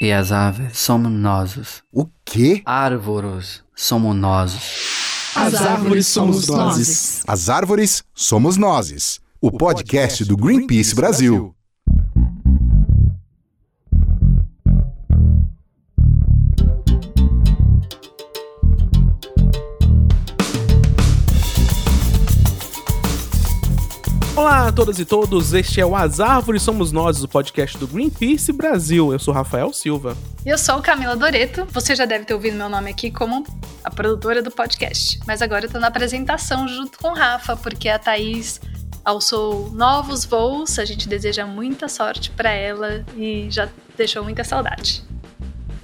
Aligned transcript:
E 0.00 0.10
as 0.12 0.32
aves 0.32 0.76
somos 0.78 1.10
nós. 1.10 1.82
O 1.92 2.06
quê? 2.24 2.62
Árvores 2.66 3.62
somos 3.76 4.14
nós. 4.16 5.32
As 5.36 5.54
árvores 5.54 6.06
somos 6.08 6.48
nós. 6.48 7.22
As 7.26 7.48
árvores 7.48 8.02
somos 8.12 8.56
nós. 8.56 9.20
O 9.40 9.52
podcast 9.52 10.24
do 10.24 10.36
Greenpeace 10.36 10.94
Brasil. 10.94 11.53
Todas 24.74 24.98
e 24.98 25.04
todos, 25.04 25.52
este 25.52 25.80
é 25.80 25.86
o 25.86 25.94
As 25.94 26.18
Árvores 26.18 26.62
Somos 26.62 26.90
Nós, 26.90 27.22
o 27.22 27.28
podcast 27.28 27.78
do 27.78 27.86
Greenpeace 27.86 28.52
Brasil. 28.52 29.12
Eu 29.12 29.20
sou 29.20 29.32
Rafael 29.32 29.72
Silva. 29.72 30.16
E 30.44 30.48
eu 30.48 30.58
sou 30.58 30.82
Camila 30.82 31.14
Doreto. 31.14 31.64
Você 31.66 31.94
já 31.94 32.04
deve 32.04 32.24
ter 32.24 32.34
ouvido 32.34 32.56
meu 32.56 32.68
nome 32.68 32.90
aqui 32.90 33.08
como 33.08 33.46
a 33.84 33.90
produtora 33.90 34.42
do 34.42 34.50
podcast. 34.50 35.20
Mas 35.28 35.40
agora 35.42 35.66
eu 35.66 35.70
tô 35.70 35.78
na 35.78 35.86
apresentação 35.86 36.66
junto 36.66 36.98
com 36.98 37.12
Rafa, 37.12 37.56
porque 37.56 37.88
a 37.88 38.00
Thaís 38.00 38.60
alçou 39.04 39.70
novos 39.70 40.24
voos. 40.24 40.76
A 40.80 40.84
gente 40.84 41.08
deseja 41.08 41.46
muita 41.46 41.88
sorte 41.88 42.32
para 42.32 42.50
ela 42.50 43.04
e 43.16 43.46
já 43.50 43.68
deixou 43.96 44.24
muita 44.24 44.42
saudade. 44.42 45.04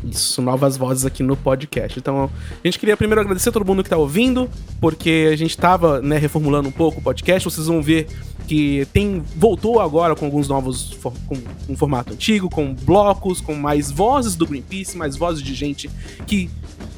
Isso, 0.05 0.41
novas 0.41 0.77
vozes 0.77 1.05
aqui 1.05 1.23
no 1.23 1.37
podcast. 1.37 1.99
Então, 1.99 2.31
a 2.53 2.67
gente 2.67 2.79
queria 2.79 2.97
primeiro 2.97 3.21
agradecer 3.21 3.51
a 3.51 3.53
todo 3.53 3.67
mundo 3.67 3.83
que 3.83 3.91
tá 3.91 3.97
ouvindo, 3.97 4.49
porque 4.81 5.29
a 5.31 5.37
gente 5.37 5.57
tava, 5.57 6.01
né, 6.01 6.17
reformulando 6.17 6.69
um 6.69 6.73
pouco 6.73 7.01
o 7.01 7.03
podcast. 7.03 7.45
Vocês 7.45 7.67
vão 7.67 7.83
ver 7.83 8.07
que 8.47 8.87
tem 8.93 9.23
voltou 9.37 9.79
agora 9.79 10.17
com 10.17 10.25
alguns 10.25 10.49
novos 10.49 10.97
com 11.03 11.37
um 11.69 11.77
formato 11.77 12.13
antigo, 12.13 12.49
com 12.49 12.75
blocos, 12.75 13.41
com 13.41 13.55
mais 13.55 13.91
vozes 13.91 14.35
do 14.35 14.47
Greenpeace, 14.47 14.97
mais 14.97 15.17
vozes 15.17 15.43
de 15.43 15.55
gente 15.55 15.89
que 16.27 16.51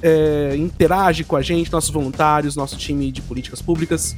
é, 0.03 0.55
interage 0.57 1.25
com 1.25 1.37
a 1.37 1.43
gente, 1.43 1.71
nossos 1.71 1.91
voluntários, 1.91 2.57
nosso 2.57 2.77
time 2.77 3.11
de 3.11 3.21
políticas 3.21 3.61
públicas. 3.61 4.17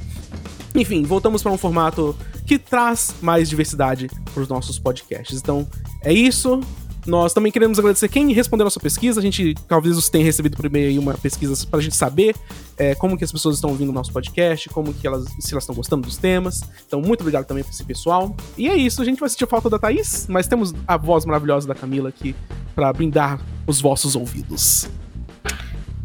Enfim, 0.75 1.03
voltamos 1.05 1.43
para 1.43 1.53
um 1.53 1.59
formato 1.59 2.17
que 2.47 2.59
traz 2.59 3.15
mais 3.23 3.49
diversidade 3.49 4.09
para 4.33 4.43
os 4.43 4.49
nossos 4.49 4.79
podcasts. 4.79 5.39
Então, 5.39 5.67
é 6.03 6.13
isso. 6.13 6.61
Nós 7.07 7.33
também 7.33 7.53
queremos 7.53 7.79
agradecer 7.79 8.09
quem 8.09 8.33
respondeu 8.33 8.65
a 8.65 8.67
nossa 8.67 8.81
pesquisa. 8.81 9.21
A 9.21 9.23
gente 9.23 9.55
talvez 9.69 9.95
você 9.97 10.11
tenha 10.11 10.25
recebido 10.25 10.57
por 10.57 10.65
e-mail 10.65 11.01
uma 11.01 11.15
pesquisa 11.15 11.67
para 11.67 11.79
a 11.79 11.83
gente 11.83 11.95
saber 11.95 12.35
é, 12.79 12.95
como 12.95 13.17
que 13.17 13.25
as 13.25 13.31
pessoas 13.31 13.57
estão 13.57 13.71
ouvindo 13.71 13.91
o 13.91 13.93
nosso 13.93 14.13
podcast, 14.13 14.69
como 14.71 14.93
que 14.93 15.07
elas, 15.07 15.25
se 15.39 15.53
elas 15.53 15.65
estão 15.65 15.75
gostando 15.75 16.07
dos 16.07 16.17
temas. 16.17 16.63
Então, 16.87 17.01
muito 17.01 17.21
obrigado 17.21 17.47
também 17.47 17.63
para 17.63 17.73
esse 17.73 17.85
pessoal. 17.85 18.35
E 18.57 18.69
é 18.69 18.77
isso, 18.77 19.03
a 19.03 19.05
gente 19.05 19.21
vai 19.21 19.29
sentir 19.29 19.47
falta 19.47 19.69
da 19.69 19.79
Thaís, 19.79 20.27
mas 20.29 20.47
temos 20.47 20.75
a 20.87 20.97
voz 20.97 21.25
maravilhosa 21.25 21.69
da 21.69 21.75
Camila 21.75 22.09
aqui 22.09 22.35
para 22.75 22.93
brindar 22.93 23.41
os 23.67 23.81
vossos 23.81 24.17
ouvidos. 24.17 24.89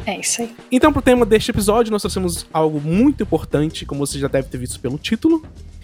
É 0.06 0.18
isso 0.18 0.42
aí. 0.42 0.54
Então, 0.70 0.92
pro 0.92 1.02
tema 1.02 1.26
deste 1.26 1.50
episódio, 1.50 1.90
nós 1.92 2.02
trouxemos 2.02 2.46
algo 2.52 2.80
muito 2.80 3.22
importante, 3.22 3.84
como 3.84 4.04
você 4.04 4.18
já 4.18 4.28
deve 4.28 4.48
ter 4.48 4.58
visto 4.58 4.80
pelo 4.80 4.98
título. 4.98 5.42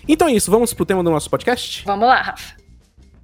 Então 0.08 0.28
é 0.28 0.32
isso, 0.32 0.50
vamos 0.50 0.72
pro 0.72 0.86
tema 0.86 1.02
do 1.02 1.10
nosso 1.10 1.28
podcast? 1.28 1.84
Vamos 1.84 2.06
lá, 2.06 2.22
Rafa. 2.22 2.65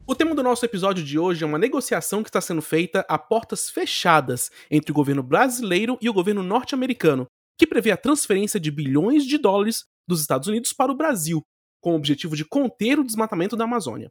O 0.05 0.17
tema 0.17 0.35
do 0.35 0.43
nosso 0.43 0.65
episódio 0.65 1.05
de 1.05 1.17
hoje 1.17 1.45
é 1.45 1.47
uma 1.47 1.59
negociação 1.59 2.25
que 2.25 2.29
está 2.29 2.41
sendo 2.41 2.61
feita 2.61 3.07
a 3.09 3.17
portas 3.17 3.71
fechadas 3.71 4.51
entre 4.69 4.91
o 4.91 4.95
governo 4.95 5.23
brasileiro 5.23 5.97
e 6.01 6.09
o 6.09 6.13
governo 6.13 6.43
norte-americano, 6.43 7.27
que 7.57 7.69
prevê 7.69 7.93
a 7.93 7.97
transferência 7.97 8.59
de 8.59 8.73
bilhões 8.73 9.25
de 9.25 9.39
dólares 9.39 9.85
dos 10.07 10.21
Estados 10.21 10.49
Unidos 10.49 10.73
para 10.73 10.91
o 10.91 10.97
Brasil, 10.97 11.41
com 11.81 11.93
o 11.93 11.97
objetivo 11.97 12.35
de 12.35 12.45
conter 12.45 12.99
o 12.99 13.05
desmatamento 13.05 13.57
da 13.57 13.63
Amazônia. 13.63 14.11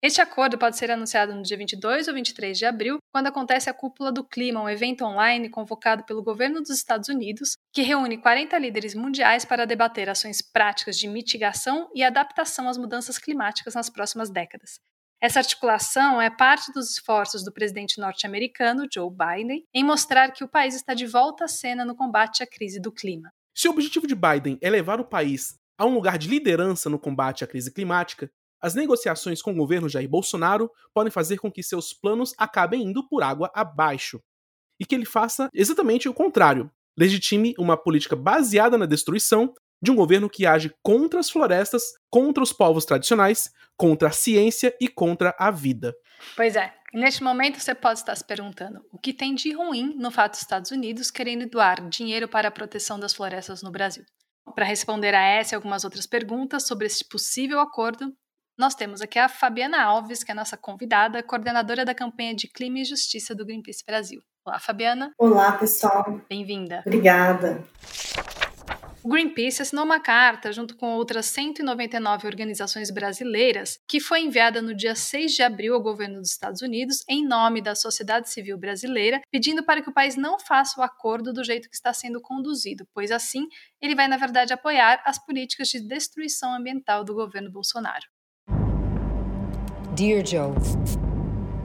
Este 0.00 0.20
acordo 0.20 0.56
pode 0.56 0.76
ser 0.76 0.90
anunciado 0.90 1.34
no 1.34 1.42
dia 1.42 1.56
22 1.56 2.06
ou 2.06 2.14
23 2.14 2.56
de 2.56 2.64
abril, 2.64 2.98
quando 3.12 3.26
acontece 3.26 3.68
a 3.68 3.74
Cúpula 3.74 4.12
do 4.12 4.22
Clima, 4.22 4.62
um 4.62 4.68
evento 4.68 5.04
online 5.04 5.48
convocado 5.48 6.04
pelo 6.04 6.22
governo 6.22 6.60
dos 6.60 6.70
Estados 6.70 7.08
Unidos, 7.08 7.56
que 7.72 7.82
reúne 7.82 8.18
40 8.18 8.56
líderes 8.58 8.94
mundiais 8.94 9.44
para 9.44 9.66
debater 9.66 10.08
ações 10.08 10.40
práticas 10.40 10.96
de 10.96 11.08
mitigação 11.08 11.90
e 11.92 12.04
adaptação 12.04 12.68
às 12.68 12.78
mudanças 12.78 13.18
climáticas 13.18 13.74
nas 13.74 13.90
próximas 13.90 14.30
décadas. 14.30 14.78
Essa 15.24 15.38
articulação 15.38 16.20
é 16.20 16.28
parte 16.28 16.70
dos 16.70 16.90
esforços 16.90 17.42
do 17.42 17.50
presidente 17.50 17.98
norte-americano, 17.98 18.86
Joe 18.92 19.08
Biden, 19.10 19.64
em 19.72 19.82
mostrar 19.82 20.30
que 20.32 20.44
o 20.44 20.48
país 20.48 20.74
está 20.74 20.92
de 20.92 21.06
volta 21.06 21.46
à 21.46 21.48
cena 21.48 21.82
no 21.82 21.96
combate 21.96 22.42
à 22.42 22.46
crise 22.46 22.78
do 22.78 22.92
clima. 22.92 23.32
Se 23.54 23.66
o 23.66 23.70
objetivo 23.70 24.06
de 24.06 24.14
Biden 24.14 24.58
é 24.60 24.68
levar 24.68 25.00
o 25.00 25.04
país 25.06 25.58
a 25.78 25.86
um 25.86 25.94
lugar 25.94 26.18
de 26.18 26.28
liderança 26.28 26.90
no 26.90 26.98
combate 26.98 27.42
à 27.42 27.46
crise 27.46 27.72
climática, 27.72 28.30
as 28.60 28.74
negociações 28.74 29.40
com 29.40 29.52
o 29.52 29.56
governo 29.56 29.88
Jair 29.88 30.10
Bolsonaro 30.10 30.70
podem 30.92 31.10
fazer 31.10 31.38
com 31.38 31.50
que 31.50 31.62
seus 31.62 31.94
planos 31.94 32.34
acabem 32.36 32.82
indo 32.82 33.08
por 33.08 33.22
água 33.22 33.50
abaixo. 33.54 34.20
E 34.78 34.84
que 34.84 34.94
ele 34.94 35.06
faça 35.06 35.48
exatamente 35.54 36.06
o 36.06 36.12
contrário, 36.12 36.70
legitime 36.98 37.54
uma 37.58 37.78
política 37.78 38.14
baseada 38.14 38.76
na 38.76 38.84
destruição 38.84 39.54
de 39.82 39.90
um 39.90 39.94
governo 39.94 40.30
que 40.30 40.46
age 40.46 40.74
contra 40.82 41.20
as 41.20 41.30
florestas, 41.30 41.82
contra 42.10 42.42
os 42.42 42.52
povos 42.52 42.84
tradicionais, 42.84 43.50
contra 43.76 44.08
a 44.08 44.12
ciência 44.12 44.74
e 44.80 44.88
contra 44.88 45.34
a 45.38 45.50
vida. 45.50 45.94
Pois 46.36 46.56
é. 46.56 46.72
E 46.92 46.98
neste 46.98 47.22
momento 47.24 47.58
você 47.58 47.74
pode 47.74 47.98
estar 47.98 48.14
se 48.14 48.24
perguntando 48.24 48.80
o 48.92 48.98
que 48.98 49.12
tem 49.12 49.34
de 49.34 49.52
ruim 49.52 49.94
no 49.96 50.10
fato 50.10 50.32
dos 50.32 50.42
Estados 50.42 50.70
Unidos 50.70 51.10
querendo 51.10 51.48
doar 51.48 51.88
dinheiro 51.88 52.28
para 52.28 52.48
a 52.48 52.52
proteção 52.52 52.98
das 52.98 53.12
florestas 53.12 53.62
no 53.62 53.70
Brasil. 53.70 54.04
Para 54.54 54.64
responder 54.64 55.14
a 55.14 55.22
essa 55.22 55.54
e 55.54 55.56
algumas 55.56 55.84
outras 55.84 56.06
perguntas 56.06 56.66
sobre 56.66 56.86
esse 56.86 57.04
possível 57.08 57.58
acordo, 57.58 58.12
nós 58.56 58.76
temos 58.76 59.00
aqui 59.00 59.18
a 59.18 59.28
Fabiana 59.28 59.82
Alves, 59.82 60.22
que 60.22 60.30
é 60.30 60.34
a 60.34 60.36
nossa 60.36 60.56
convidada, 60.56 61.22
coordenadora 61.22 61.84
da 61.84 61.94
campanha 61.94 62.34
de 62.34 62.46
Clima 62.46 62.78
e 62.78 62.84
Justiça 62.84 63.34
do 63.34 63.44
Greenpeace 63.44 63.84
Brasil. 63.84 64.22
Olá, 64.46 64.60
Fabiana. 64.60 65.10
Olá, 65.18 65.52
pessoal. 65.52 66.20
Bem-vinda. 66.28 66.82
Obrigada. 66.86 67.64
O 69.04 69.08
Greenpeace 69.10 69.60
assinou 69.60 69.84
uma 69.84 70.00
carta, 70.00 70.50
junto 70.50 70.74
com 70.78 70.94
outras 70.94 71.26
199 71.26 72.26
organizações 72.26 72.90
brasileiras, 72.90 73.78
que 73.86 74.00
foi 74.00 74.22
enviada 74.22 74.62
no 74.62 74.74
dia 74.74 74.94
6 74.94 75.32
de 75.32 75.42
abril 75.42 75.74
ao 75.74 75.82
governo 75.82 76.22
dos 76.22 76.30
Estados 76.30 76.62
Unidos, 76.62 77.04
em 77.06 77.22
nome 77.22 77.60
da 77.60 77.74
sociedade 77.74 78.30
civil 78.30 78.56
brasileira, 78.56 79.20
pedindo 79.30 79.62
para 79.62 79.82
que 79.82 79.90
o 79.90 79.92
país 79.92 80.16
não 80.16 80.38
faça 80.40 80.80
o 80.80 80.82
acordo 80.82 81.34
do 81.34 81.44
jeito 81.44 81.68
que 81.68 81.76
está 81.76 81.92
sendo 81.92 82.18
conduzido, 82.18 82.86
pois 82.94 83.10
assim 83.10 83.46
ele 83.78 83.94
vai, 83.94 84.08
na 84.08 84.16
verdade, 84.16 84.54
apoiar 84.54 85.02
as 85.04 85.22
políticas 85.22 85.68
de 85.68 85.86
destruição 85.86 86.54
ambiental 86.54 87.04
do 87.04 87.12
governo 87.12 87.52
Bolsonaro. 87.52 88.06
Dear 89.94 90.24
Joe, 90.24 90.54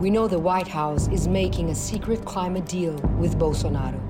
we 0.01 0.09
know 0.09 0.27
the 0.27 0.35
White 0.35 0.69
House 0.69 1.07
is 1.07 1.25
making 1.25 1.71
a 1.71 1.73
secret 1.73 2.21
climate 2.25 2.67
deal 2.69 2.95
with 3.17 3.37
Bolsonaro. 3.37 4.08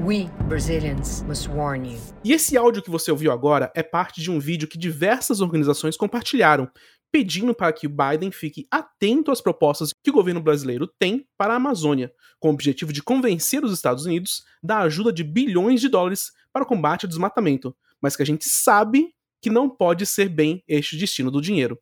We, 0.00 0.30
Brazilians, 0.46 1.22
must 1.22 1.48
warn 1.48 1.92
you. 1.92 1.98
E 2.22 2.32
esse 2.32 2.56
áudio 2.56 2.82
que 2.82 2.90
você 2.90 3.10
ouviu 3.10 3.32
agora 3.32 3.72
é 3.74 3.82
parte 3.82 4.20
de 4.20 4.30
um 4.30 4.38
vídeo 4.38 4.68
que 4.68 4.78
diversas 4.78 5.40
organizações 5.40 5.96
compartilharam, 5.96 6.70
pedindo 7.10 7.52
para 7.52 7.72
que 7.72 7.88
o 7.88 7.90
Biden 7.90 8.30
fique 8.30 8.68
atento 8.70 9.32
às 9.32 9.40
propostas 9.40 9.92
que 9.92 10.10
o 10.10 10.12
governo 10.12 10.40
brasileiro 10.40 10.86
tem 10.86 11.26
para 11.36 11.52
a 11.52 11.56
Amazônia, 11.56 12.12
com 12.38 12.48
o 12.48 12.52
objetivo 12.52 12.92
de 12.92 13.02
convencer 13.02 13.64
os 13.64 13.72
Estados 13.72 14.06
Unidos 14.06 14.44
da 14.62 14.78
ajuda 14.80 15.12
de 15.12 15.24
bilhões 15.24 15.80
de 15.80 15.88
dólares 15.88 16.30
para 16.52 16.62
o 16.62 16.66
combate 16.66 17.04
ao 17.04 17.08
desmatamento, 17.08 17.76
mas 18.00 18.14
que 18.14 18.22
a 18.22 18.26
gente 18.26 18.48
sabe 18.48 19.12
que 19.42 19.50
não 19.50 19.68
pode 19.68 20.06
ser 20.06 20.28
bem 20.28 20.62
este 20.68 20.96
destino 20.96 21.28
do 21.28 21.40
dinheiro. 21.40 21.76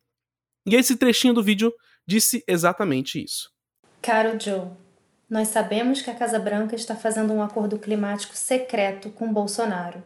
E 0.65 0.75
esse 0.75 0.95
trechinho 0.95 1.35
do 1.35 1.43
vídeo 1.43 1.71
disse 2.07 2.43
exatamente 2.47 3.23
isso. 3.23 3.51
Caro 4.01 4.39
Joe, 4.39 4.71
nós 5.29 5.49
sabemos 5.49 6.01
que 6.01 6.09
a 6.09 6.15
Casa 6.15 6.39
Branca 6.39 6.75
está 6.75 6.95
fazendo 6.95 7.33
um 7.33 7.41
acordo 7.41 7.77
climático 7.77 8.35
secreto 8.35 9.09
com 9.09 9.31
Bolsonaro. 9.31 10.01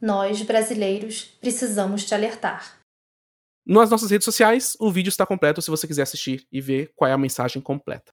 Nós, 0.00 0.42
brasileiros, 0.42 1.24
precisamos 1.40 2.04
te 2.04 2.14
alertar. 2.14 2.78
Nas 3.66 3.90
nossas 3.90 4.10
redes 4.10 4.26
sociais, 4.26 4.76
o 4.78 4.90
vídeo 4.90 5.08
está 5.08 5.24
completo 5.26 5.62
se 5.62 5.70
você 5.70 5.86
quiser 5.86 6.02
assistir 6.02 6.46
e 6.52 6.60
ver 6.60 6.92
qual 6.94 7.10
é 7.10 7.14
a 7.14 7.18
mensagem 7.18 7.60
completa. 7.60 8.12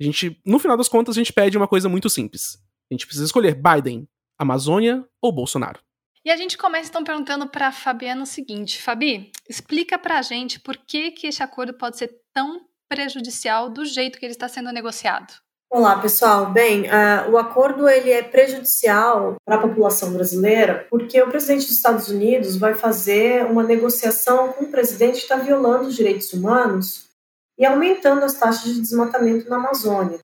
A 0.00 0.04
gente, 0.04 0.40
no 0.44 0.58
final 0.58 0.76
das 0.76 0.88
contas, 0.88 1.16
a 1.16 1.20
gente 1.20 1.32
pede 1.32 1.56
uma 1.56 1.68
coisa 1.68 1.88
muito 1.88 2.10
simples. 2.10 2.58
A 2.90 2.94
gente 2.94 3.06
precisa 3.06 3.24
escolher 3.24 3.54
Biden, 3.54 4.08
Amazônia 4.36 5.06
ou 5.20 5.32
Bolsonaro. 5.32 5.80
E 6.24 6.30
a 6.30 6.36
gente 6.36 6.58
começa 6.58 6.88
então 6.88 7.04
perguntando 7.04 7.48
para 7.48 7.68
a 7.68 7.72
Fabiana 7.72 8.22
o 8.22 8.26
seguinte: 8.26 8.82
Fabi, 8.82 9.30
explica 9.48 9.98
para 9.98 10.18
a 10.18 10.22
gente 10.22 10.60
por 10.60 10.76
que, 10.76 11.12
que 11.12 11.28
esse 11.28 11.42
acordo 11.42 11.74
pode 11.74 11.96
ser 11.96 12.20
tão 12.32 12.66
prejudicial 12.88 13.70
do 13.70 13.84
jeito 13.84 14.18
que 14.18 14.26
ele 14.26 14.32
está 14.32 14.48
sendo 14.48 14.72
negociado. 14.72 15.32
Olá, 15.74 15.98
pessoal. 15.98 16.52
Bem, 16.52 16.82
uh, 16.82 17.30
o 17.30 17.38
acordo 17.38 17.88
ele 17.88 18.10
é 18.10 18.22
prejudicial 18.22 19.36
para 19.42 19.54
a 19.54 19.60
população 19.62 20.12
brasileira 20.12 20.86
porque 20.90 21.20
o 21.22 21.30
presidente 21.30 21.62
dos 21.62 21.76
Estados 21.76 22.08
Unidos 22.08 22.58
vai 22.58 22.74
fazer 22.74 23.46
uma 23.46 23.62
negociação 23.62 24.52
com 24.52 24.66
um 24.66 24.70
presidente 24.70 25.14
que 25.14 25.22
está 25.22 25.36
violando 25.36 25.88
os 25.88 25.96
direitos 25.96 26.30
humanos 26.34 27.06
e 27.58 27.64
aumentando 27.64 28.22
as 28.22 28.34
taxas 28.34 28.74
de 28.74 28.82
desmatamento 28.82 29.48
na 29.48 29.56
Amazônia, 29.56 30.18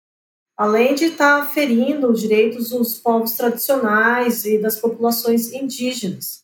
além 0.55 0.95
de 0.95 1.07
estar 1.07 1.41
tá 1.41 1.49
ferindo 1.49 2.11
os 2.11 2.21
direitos 2.21 2.69
dos 2.69 2.99
povos 2.99 3.33
tradicionais 3.33 4.45
e 4.45 4.59
das 4.59 4.79
populações 4.79 5.51
indígenas. 5.51 6.41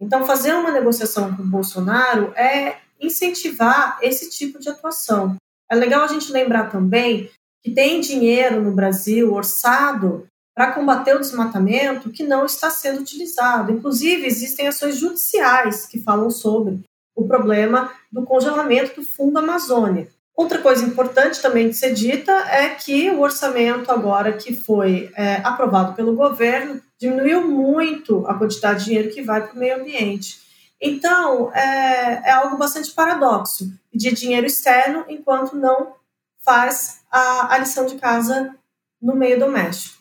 Então, 0.00 0.24
fazer 0.24 0.54
uma 0.54 0.70
negociação 0.70 1.36
com 1.36 1.42
o 1.42 1.46
Bolsonaro 1.46 2.32
é 2.34 2.78
incentivar 2.98 3.98
esse 4.00 4.30
tipo 4.30 4.58
de 4.58 4.70
atuação. 4.70 5.36
É 5.70 5.74
legal 5.74 6.04
a 6.04 6.06
gente 6.06 6.32
lembrar 6.32 6.70
também 6.70 7.30
que 7.62 7.70
tem 7.70 8.00
dinheiro 8.00 8.62
no 8.62 8.72
Brasil 8.72 9.32
orçado 9.32 10.26
para 10.54 10.72
combater 10.72 11.16
o 11.16 11.20
desmatamento 11.20 12.10
que 12.10 12.22
não 12.22 12.44
está 12.44 12.70
sendo 12.70 13.00
utilizado. 13.00 13.72
Inclusive, 13.72 14.26
existem 14.26 14.68
ações 14.68 14.96
judiciais 14.96 15.86
que 15.86 16.00
falam 16.00 16.30
sobre 16.30 16.80
o 17.14 17.26
problema 17.26 17.92
do 18.10 18.24
congelamento 18.24 19.00
do 19.00 19.06
Fundo 19.06 19.38
Amazônia. 19.38 20.08
Outra 20.34 20.58
coisa 20.58 20.84
importante 20.84 21.40
também 21.42 21.68
de 21.68 21.76
ser 21.76 21.92
dita 21.92 22.32
é 22.32 22.70
que 22.70 23.10
o 23.10 23.20
orçamento 23.20 23.90
agora 23.90 24.32
que 24.32 24.54
foi 24.54 25.10
é, 25.14 25.36
aprovado 25.44 25.94
pelo 25.94 26.14
governo 26.14 26.80
diminuiu 26.98 27.46
muito 27.46 28.26
a 28.26 28.34
quantidade 28.34 28.80
de 28.80 28.84
dinheiro 28.86 29.10
que 29.10 29.22
vai 29.22 29.46
para 29.46 29.54
o 29.54 29.58
meio 29.58 29.80
ambiente. 29.80 30.40
Então, 30.80 31.52
é, 31.54 32.28
é 32.28 32.30
algo 32.32 32.56
bastante 32.56 32.90
paradoxo, 32.92 33.70
pedir 33.92 34.14
dinheiro 34.14 34.46
externo 34.46 35.04
enquanto 35.08 35.56
não 35.56 35.94
faz 36.42 36.99
a, 37.10 37.54
a 37.54 37.58
lição 37.58 37.86
de 37.86 37.96
casa 37.96 38.54
no 39.00 39.14
meio 39.14 39.38
doméstico. 39.38 40.00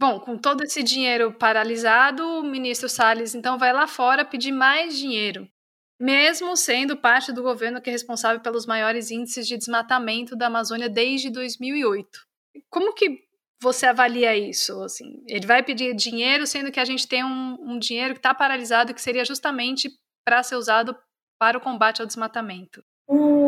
Bom, 0.00 0.20
com 0.20 0.38
todo 0.38 0.62
esse 0.62 0.82
dinheiro 0.82 1.32
paralisado, 1.32 2.22
o 2.22 2.42
ministro 2.44 2.88
Salles 2.88 3.34
então 3.34 3.58
vai 3.58 3.72
lá 3.72 3.86
fora 3.88 4.24
pedir 4.24 4.52
mais 4.52 4.96
dinheiro, 4.96 5.48
mesmo 6.00 6.56
sendo 6.56 6.96
parte 6.96 7.32
do 7.32 7.42
governo 7.42 7.80
que 7.80 7.90
é 7.90 7.92
responsável 7.92 8.40
pelos 8.40 8.64
maiores 8.64 9.10
índices 9.10 9.46
de 9.46 9.56
desmatamento 9.56 10.36
da 10.36 10.46
Amazônia 10.46 10.88
desde 10.88 11.30
2008. 11.30 12.08
Como 12.70 12.94
que 12.94 13.24
você 13.60 13.86
avalia 13.86 14.36
isso? 14.36 14.80
Assim, 14.82 15.20
ele 15.26 15.46
vai 15.46 15.64
pedir 15.64 15.94
dinheiro, 15.96 16.46
sendo 16.46 16.70
que 16.70 16.78
a 16.78 16.84
gente 16.84 17.08
tem 17.08 17.24
um, 17.24 17.56
um 17.60 17.78
dinheiro 17.78 18.14
que 18.14 18.20
está 18.20 18.32
paralisado, 18.32 18.94
que 18.94 19.02
seria 19.02 19.24
justamente 19.24 19.90
para 20.24 20.44
ser 20.44 20.54
usado 20.54 20.96
para 21.40 21.58
o 21.58 21.60
combate 21.60 22.00
ao 22.00 22.06
desmatamento. 22.06 22.84
O, 23.08 23.47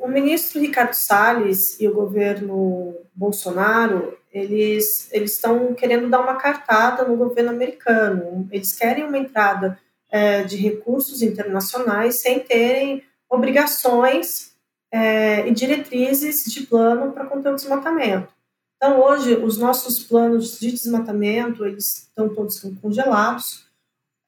o 0.00 0.08
ministro 0.08 0.60
Ricardo 0.60 0.94
Salles 0.94 1.80
e 1.80 1.88
o 1.88 1.94
governo 1.94 2.94
Bolsonaro, 3.14 4.16
eles 4.32 5.08
eles 5.12 5.32
estão 5.32 5.74
querendo 5.74 6.08
dar 6.08 6.20
uma 6.20 6.36
cartada 6.36 7.04
no 7.04 7.16
governo 7.16 7.50
americano. 7.50 8.48
Eles 8.50 8.72
querem 8.72 9.04
uma 9.04 9.18
entrada 9.18 9.78
é, 10.10 10.42
de 10.42 10.56
recursos 10.56 11.22
internacionais 11.22 12.20
sem 12.20 12.40
terem 12.40 13.02
obrigações 13.28 14.54
é, 14.92 15.46
e 15.46 15.52
diretrizes 15.52 16.44
de 16.44 16.62
plano 16.62 17.12
para 17.12 17.26
conter 17.26 17.52
o 17.52 17.56
desmatamento. 17.56 18.32
Então, 18.76 18.98
hoje, 18.98 19.34
os 19.34 19.58
nossos 19.58 20.02
planos 20.02 20.58
de 20.58 20.72
desmatamento, 20.72 21.66
eles 21.66 22.08
estão 22.08 22.28
todos 22.30 22.58
congelados. 22.80 23.66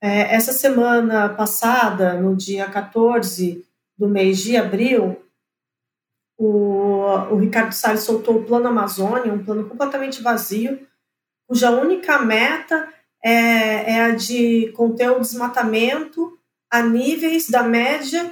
É, 0.01 0.35
essa 0.35 0.53
semana 0.53 1.31
passada, 1.31 2.15
no 2.21 2.37
dia 2.37 2.69
14 2.69 3.65
do 3.97 4.09
mês 4.09 4.39
de 4.39 4.57
abril, 4.57 5.22
o, 6.39 7.05
o 7.31 7.37
Ricardo 7.37 7.73
Salles 7.73 8.03
soltou 8.03 8.37
o 8.37 8.45
Plano 8.45 8.69
Amazônia, 8.69 9.33
um 9.33 9.45
plano 9.45 9.69
completamente 9.69 10.23
vazio, 10.23 10.87
cuja 11.47 11.71
única 11.71 12.19
meta 12.19 12.89
é, 13.23 13.93
é 13.93 14.01
a 14.03 14.11
de 14.11 14.73
conter 14.77 15.11
o 15.11 15.21
desmatamento 15.21 16.39
a 16.71 16.83
níveis 16.83 17.49
da 17.49 17.63
média 17.63 18.31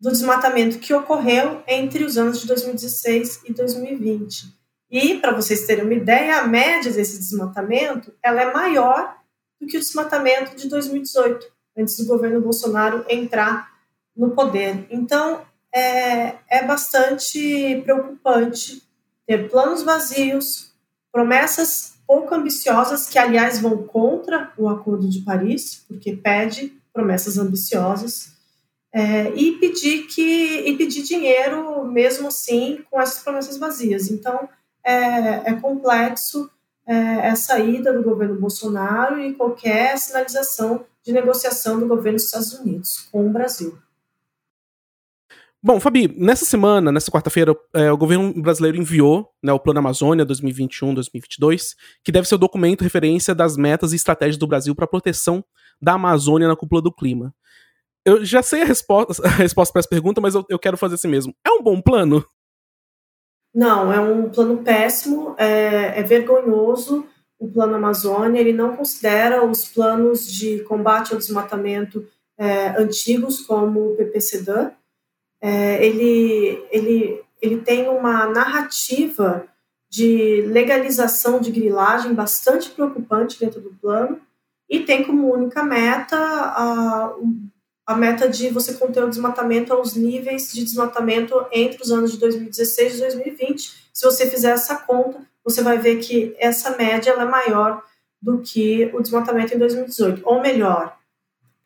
do 0.00 0.10
desmatamento 0.10 0.78
que 0.78 0.92
ocorreu 0.92 1.62
entre 1.66 2.04
os 2.04 2.18
anos 2.18 2.40
de 2.40 2.46
2016 2.46 3.42
e 3.46 3.52
2020. 3.52 4.54
E, 4.90 5.18
para 5.18 5.34
vocês 5.34 5.66
terem 5.66 5.84
uma 5.84 5.94
ideia, 5.94 6.38
a 6.38 6.46
média 6.46 6.92
desse 6.92 7.18
desmatamento 7.18 8.12
ela 8.22 8.42
é 8.42 8.52
maior 8.52 9.16
do 9.60 9.66
que 9.66 9.76
o 9.76 9.80
desmatamento 9.80 10.54
de 10.54 10.68
2018, 10.68 11.46
antes 11.76 11.96
do 11.96 12.06
governo 12.06 12.40
Bolsonaro 12.40 13.04
entrar 13.08 13.72
no 14.16 14.30
poder. 14.30 14.86
Então, 14.90 15.42
é, 15.76 16.38
é 16.48 16.64
bastante 16.64 17.82
preocupante 17.84 18.82
ter 19.26 19.50
planos 19.50 19.82
vazios, 19.82 20.72
promessas 21.12 21.96
pouco 22.06 22.34
ambiciosas, 22.34 23.08
que, 23.08 23.18
aliás, 23.18 23.60
vão 23.60 23.82
contra 23.82 24.52
o 24.56 24.68
Acordo 24.68 25.08
de 25.08 25.20
Paris, 25.20 25.84
porque 25.86 26.16
pede 26.16 26.72
promessas 26.92 27.36
ambiciosas, 27.36 28.32
é, 28.90 29.30
e 29.34 29.52
pedir 29.58 30.06
que 30.06 30.60
e 30.60 30.74
pedir 30.78 31.02
dinheiro 31.02 31.84
mesmo 31.84 32.28
assim 32.28 32.82
com 32.90 32.98
essas 32.98 33.22
promessas 33.22 33.58
vazias. 33.58 34.10
Então 34.10 34.48
é, 34.82 35.50
é 35.50 35.54
complexo 35.60 36.50
é, 36.86 36.94
essa 37.28 37.58
ida 37.58 37.92
do 37.92 38.02
governo 38.02 38.40
Bolsonaro 38.40 39.20
e 39.20 39.34
qualquer 39.34 39.98
sinalização 39.98 40.86
de 41.04 41.12
negociação 41.12 41.78
do 41.78 41.86
governo 41.86 42.16
dos 42.16 42.24
Estados 42.24 42.54
Unidos 42.54 43.06
com 43.12 43.26
o 43.26 43.30
Brasil. 43.30 43.76
Bom, 45.66 45.80
Fabi, 45.80 46.06
nessa 46.16 46.44
semana, 46.44 46.92
nessa 46.92 47.10
quarta-feira, 47.10 47.52
é, 47.74 47.90
o 47.90 47.96
governo 47.96 48.32
brasileiro 48.40 48.78
enviou 48.78 49.28
né, 49.42 49.52
o 49.52 49.58
Plano 49.58 49.80
Amazônia 49.80 50.24
2021-2022, 50.24 51.74
que 52.04 52.12
deve 52.12 52.28
ser 52.28 52.36
o 52.36 52.38
documento 52.38 52.82
referência 52.82 53.34
das 53.34 53.56
metas 53.56 53.92
e 53.92 53.96
estratégias 53.96 54.36
do 54.36 54.46
Brasil 54.46 54.76
para 54.76 54.84
a 54.84 54.88
proteção 54.88 55.44
da 55.82 55.94
Amazônia 55.94 56.46
na 56.46 56.54
cúpula 56.54 56.80
do 56.80 56.92
clima. 56.92 57.34
Eu 58.04 58.24
já 58.24 58.44
sei 58.44 58.62
a 58.62 58.64
resposta, 58.64 59.20
a 59.26 59.28
resposta 59.28 59.72
para 59.72 59.80
essa 59.80 59.88
pergunta, 59.88 60.20
mas 60.20 60.36
eu, 60.36 60.44
eu 60.48 60.56
quero 60.56 60.76
fazer 60.76 60.94
assim 60.94 61.08
mesmo. 61.08 61.34
É 61.44 61.50
um 61.50 61.60
bom 61.60 61.80
plano? 61.80 62.24
Não, 63.52 63.92
é 63.92 63.98
um 63.98 64.30
plano 64.30 64.58
péssimo, 64.58 65.34
é, 65.36 65.98
é 65.98 66.02
vergonhoso 66.04 67.04
o 67.40 67.48
Plano 67.48 67.74
Amazônia, 67.74 68.38
ele 68.38 68.52
não 68.52 68.76
considera 68.76 69.44
os 69.44 69.66
planos 69.66 70.30
de 70.30 70.60
combate 70.60 71.12
ao 71.12 71.18
desmatamento 71.18 72.06
é, 72.38 72.68
antigos, 72.80 73.40
como 73.40 73.80
o 73.80 73.96
PPCDAN, 73.96 74.70
é, 75.40 75.84
ele, 75.84 76.64
ele, 76.70 77.22
ele 77.40 77.58
tem 77.58 77.88
uma 77.88 78.26
narrativa 78.26 79.46
de 79.88 80.42
legalização 80.46 81.40
de 81.40 81.50
grilagem 81.50 82.12
bastante 82.14 82.70
preocupante 82.70 83.38
dentro 83.38 83.60
do 83.60 83.70
plano 83.70 84.20
e 84.68 84.80
tem 84.80 85.04
como 85.04 85.32
única 85.32 85.62
meta 85.62 86.16
a, 86.16 87.14
a 87.86 87.96
meta 87.96 88.28
de 88.28 88.48
você 88.48 88.74
conter 88.74 89.04
o 89.04 89.08
desmatamento 89.08 89.72
aos 89.72 89.94
níveis 89.94 90.52
de 90.52 90.64
desmatamento 90.64 91.46
entre 91.52 91.82
os 91.82 91.92
anos 91.92 92.12
de 92.12 92.18
2016 92.18 92.96
e 92.96 93.00
2020. 93.00 93.90
Se 93.92 94.04
você 94.04 94.28
fizer 94.28 94.50
essa 94.50 94.76
conta, 94.76 95.20
você 95.44 95.62
vai 95.62 95.78
ver 95.78 95.98
que 96.00 96.34
essa 96.38 96.76
média 96.76 97.12
é 97.12 97.24
maior 97.24 97.82
do 98.20 98.40
que 98.40 98.90
o 98.92 99.00
desmatamento 99.00 99.54
em 99.54 99.58
2018. 99.58 100.22
Ou 100.24 100.42
melhor, 100.42 100.95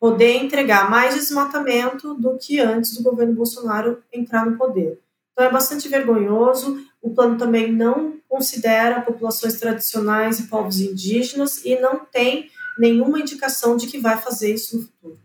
poder 0.01 0.37
entregar 0.37 0.89
mais 0.89 1.13
desmatamento 1.13 2.15
do 2.15 2.35
que 2.35 2.59
antes 2.59 2.97
do 2.97 3.03
governo 3.03 3.35
Bolsonaro 3.35 4.01
entrar 4.11 4.43
no 4.49 4.57
poder. 4.57 4.99
Então 5.31 5.45
é 5.45 5.51
bastante 5.51 5.87
vergonhoso. 5.87 6.83
O 6.99 7.13
plano 7.13 7.37
também 7.37 7.71
não 7.71 8.15
considera 8.27 9.01
populações 9.01 9.59
tradicionais 9.59 10.39
e 10.39 10.47
povos 10.47 10.79
indígenas 10.79 11.63
e 11.63 11.79
não 11.79 12.03
tem 12.03 12.49
nenhuma 12.79 13.19
indicação 13.19 13.77
de 13.77 13.85
que 13.85 13.99
vai 13.99 14.17
fazer 14.17 14.51
isso 14.51 14.75
no 14.75 14.83
futuro. 14.87 15.20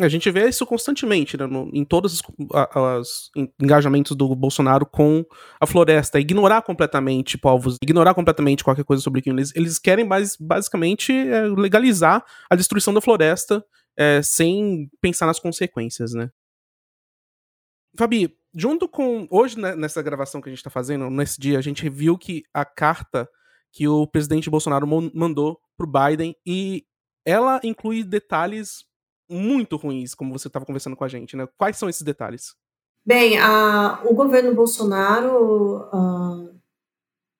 A 0.00 0.08
gente 0.08 0.30
vê 0.30 0.48
isso 0.48 0.64
constantemente 0.64 1.36
né, 1.36 1.46
no, 1.46 1.70
em 1.72 1.84
todos 1.84 2.22
os 2.22 3.30
engajamentos 3.60 4.16
do 4.16 4.34
Bolsonaro 4.34 4.86
com 4.86 5.22
a 5.60 5.66
floresta. 5.66 6.18
Ignorar 6.18 6.62
completamente 6.62 7.36
povos, 7.36 7.76
ignorar 7.82 8.14
completamente 8.14 8.64
qualquer 8.64 8.84
coisa 8.84 9.02
sobre 9.02 9.20
aquilo. 9.20 9.38
Eles, 9.38 9.52
eles 9.54 9.78
querem 9.78 10.08
basicamente 10.40 11.12
é, 11.12 11.42
legalizar 11.46 12.24
a 12.48 12.56
destruição 12.56 12.94
da 12.94 13.02
floresta 13.02 13.62
é, 13.94 14.22
sem 14.22 14.90
pensar 15.00 15.26
nas 15.26 15.38
consequências, 15.38 16.14
né? 16.14 16.30
Fabi, 17.98 18.34
junto 18.54 18.88
com. 18.88 19.26
Hoje, 19.30 19.58
né, 19.58 19.76
nessa 19.76 20.00
gravação 20.00 20.40
que 20.40 20.48
a 20.48 20.52
gente 20.52 20.60
está 20.60 20.70
fazendo, 20.70 21.10
nesse 21.10 21.38
dia, 21.38 21.58
a 21.58 21.62
gente 21.62 21.86
viu 21.90 22.16
que 22.16 22.44
a 22.54 22.64
carta 22.64 23.28
que 23.70 23.88
o 23.88 24.06
presidente 24.06 24.50
Bolsonaro 24.50 24.86
mandou 24.86 25.58
pro 25.76 25.86
Biden 25.86 26.36
e 26.46 26.86
ela 27.24 27.60
inclui 27.64 28.04
detalhes 28.04 28.84
muito 29.28 29.76
ruins, 29.76 30.14
como 30.14 30.36
você 30.36 30.48
estava 30.48 30.64
conversando 30.64 30.96
com 30.96 31.04
a 31.04 31.08
gente, 31.08 31.36
né? 31.36 31.48
Quais 31.56 31.76
são 31.76 31.88
esses 31.88 32.02
detalhes? 32.02 32.54
Bem, 33.04 33.38
a, 33.38 34.00
o 34.04 34.14
governo 34.14 34.54
Bolsonaro, 34.54 35.88
a, 35.92 36.44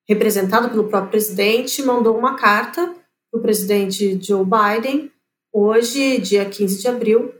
representado 0.07 0.69
pelo 0.69 0.89
próprio 0.89 1.11
presidente, 1.11 1.81
mandou 1.83 2.17
uma 2.17 2.35
carta 2.35 2.93
para 3.31 3.39
o 3.39 3.41
presidente 3.41 4.21
Joe 4.21 4.45
Biden, 4.45 5.11
hoje, 5.51 6.19
dia 6.19 6.45
15 6.45 6.81
de 6.81 6.87
abril, 6.87 7.33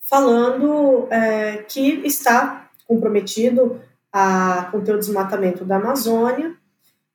falando 0.00 1.06
é, 1.10 1.58
que 1.58 2.00
está 2.04 2.70
comprometido 2.86 3.80
a 4.12 4.68
conter 4.70 4.94
o 4.94 4.98
desmatamento 4.98 5.64
da 5.64 5.76
Amazônia, 5.76 6.56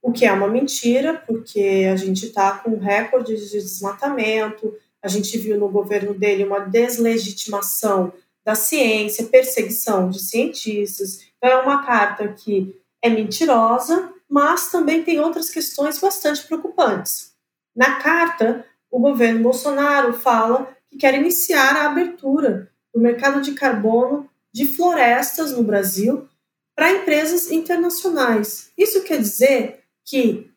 o 0.01 0.11
que 0.11 0.25
é 0.25 0.31
uma 0.31 0.47
mentira, 0.47 1.21
porque 1.27 1.87
a 1.91 1.95
gente 1.95 2.25
está 2.25 2.57
com 2.59 2.77
recordes 2.77 3.49
de 3.49 3.59
desmatamento, 3.59 4.73
a 5.01 5.07
gente 5.07 5.37
viu 5.37 5.59
no 5.59 5.69
governo 5.69 6.13
dele 6.13 6.43
uma 6.43 6.59
deslegitimação 6.59 8.11
da 8.43 8.55
ciência, 8.55 9.25
perseguição 9.25 10.09
de 10.09 10.19
cientistas. 10.19 11.19
Então, 11.37 11.49
é 11.49 11.61
uma 11.61 11.85
carta 11.85 12.29
que 12.29 12.75
é 13.01 13.09
mentirosa, 13.09 14.13
mas 14.29 14.71
também 14.71 15.03
tem 15.03 15.19
outras 15.19 15.49
questões 15.49 15.99
bastante 15.99 16.45
preocupantes. 16.45 17.33
Na 17.75 17.95
carta, 17.95 18.65
o 18.89 18.99
governo 18.99 19.43
Bolsonaro 19.43 20.13
fala 20.13 20.75
que 20.89 20.97
quer 20.97 21.13
iniciar 21.13 21.75
a 21.75 21.91
abertura 21.91 22.71
do 22.93 23.01
mercado 23.01 23.41
de 23.41 23.53
carbono 23.53 24.29
de 24.53 24.65
florestas 24.65 25.51
no 25.51 25.63
Brasil 25.63 26.27
para 26.75 26.91
empresas 26.91 27.51
internacionais. 27.51 28.71
Isso 28.77 29.03
quer 29.03 29.19
dizer 29.19 29.83
que 30.05 30.49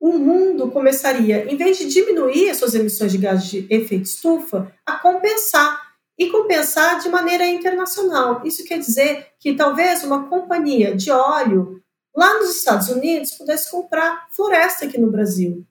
o 0.00 0.18
mundo 0.18 0.70
começaria, 0.70 1.44
em 1.52 1.56
vez 1.56 1.76
de 1.76 1.86
diminuir 1.86 2.48
as 2.48 2.56
suas 2.56 2.74
emissões 2.74 3.12
de 3.12 3.18
gás 3.18 3.44
de 3.44 3.66
efeito 3.68 4.04
estufa, 4.04 4.74
a 4.86 4.96
compensar 4.96 5.90
e 6.18 6.30
compensar 6.30 7.00
de 7.00 7.10
maneira 7.10 7.46
internacional. 7.46 8.40
Isso 8.44 8.64
quer 8.64 8.78
dizer 8.78 9.26
que 9.38 9.54
talvez 9.54 10.02
uma 10.02 10.26
companhia 10.26 10.96
de 10.96 11.10
óleo 11.10 11.82
lá 12.16 12.38
nos 12.38 12.56
Estados 12.56 12.88
Unidos 12.88 13.32
pudesse 13.32 13.70
comprar 13.70 14.26
floresta 14.30 14.86
aqui 14.86 14.98
no 14.98 15.10
Brasil. 15.10 15.66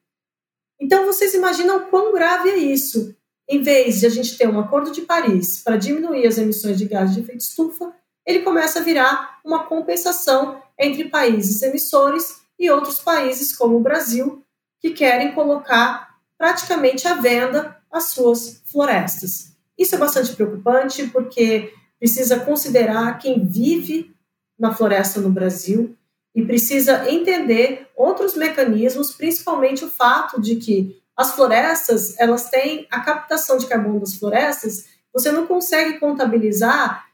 Então 0.80 1.06
vocês 1.06 1.34
imaginam 1.34 1.90
quão 1.90 2.14
grave 2.14 2.50
é 2.50 2.58
isso? 2.58 3.16
Em 3.48 3.64
vez 3.64 4.00
de 4.00 4.06
a 4.06 4.10
gente 4.10 4.38
ter 4.38 4.48
um 4.48 4.60
acordo 4.60 4.92
de 4.92 5.02
Paris 5.02 5.62
para 5.64 5.76
diminuir 5.76 6.26
as 6.28 6.38
emissões 6.38 6.78
de 6.78 6.86
gás 6.86 7.14
de 7.14 7.22
efeito 7.22 7.42
estufa, 7.42 7.92
ele 8.26 8.42
começa 8.42 8.80
a 8.80 8.84
virar 8.84 9.40
uma 9.44 9.66
compensação 9.66 10.62
entre 10.78 11.10
países 11.10 11.62
emissores 11.64 12.39
e 12.60 12.70
outros 12.70 13.00
países, 13.00 13.56
como 13.56 13.78
o 13.78 13.82
Brasil, 13.82 14.44
que 14.80 14.92
querem 14.92 15.34
colocar 15.34 16.18
praticamente 16.38 17.08
à 17.08 17.16
venda 17.16 17.78
as 17.92 18.06
suas 18.06 18.62
florestas. 18.66 19.54
Isso 19.78 19.96
é 19.96 19.98
bastante 19.98 20.36
preocupante 20.36 21.08
porque 21.08 21.74
precisa 21.98 22.40
considerar 22.40 23.18
quem 23.18 23.46
vive 23.46 24.14
na 24.58 24.74
floresta 24.74 25.22
no 25.22 25.30
Brasil 25.30 25.96
e 26.36 26.46
precisa 26.46 27.10
entender 27.10 27.88
outros 27.96 28.36
mecanismos, 28.36 29.14
principalmente 29.14 29.84
o 29.84 29.90
fato 29.90 30.40
de 30.40 30.58
que 30.58 31.02
as 31.16 31.34
florestas, 31.34 32.18
elas 32.18 32.50
têm 32.50 32.88
a 32.90 33.02
captação 33.02 33.58
de 33.58 33.68
carbono 33.68 34.00
das 34.00 34.16
florestas, 34.16 34.86
você 35.14 35.32
não 35.32 35.48
consegue 35.48 36.00
contabilizar 36.00 37.10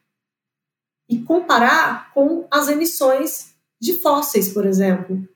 e 1.09 1.19
comparar 1.21 2.13
com 2.13 2.47
as 2.51 2.67
emissões 2.67 3.55
de 3.79 3.93
fósseis, 3.99 4.49
por 4.49 4.65
exemplo. 4.65 5.27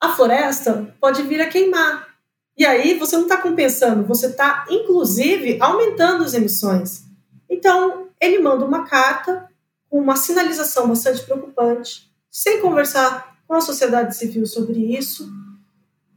A 0.00 0.10
floresta 0.10 0.94
pode 1.00 1.22
vir 1.22 1.40
a 1.40 1.48
queimar. 1.48 2.08
E 2.56 2.66
aí 2.66 2.98
você 2.98 3.16
não 3.16 3.24
está 3.24 3.36
compensando, 3.36 4.04
você 4.04 4.26
está, 4.26 4.66
inclusive, 4.68 5.58
aumentando 5.60 6.24
as 6.24 6.34
emissões. 6.34 7.04
Então, 7.48 8.08
ele 8.20 8.40
manda 8.40 8.64
uma 8.64 8.84
carta 8.84 9.48
com 9.88 10.00
uma 10.00 10.16
sinalização 10.16 10.88
bastante 10.88 11.22
preocupante, 11.22 12.10
sem 12.30 12.60
conversar 12.60 13.38
com 13.46 13.54
a 13.54 13.60
sociedade 13.60 14.16
civil 14.16 14.44
sobre 14.44 14.96
isso, 14.96 15.30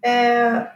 é, 0.04 0.68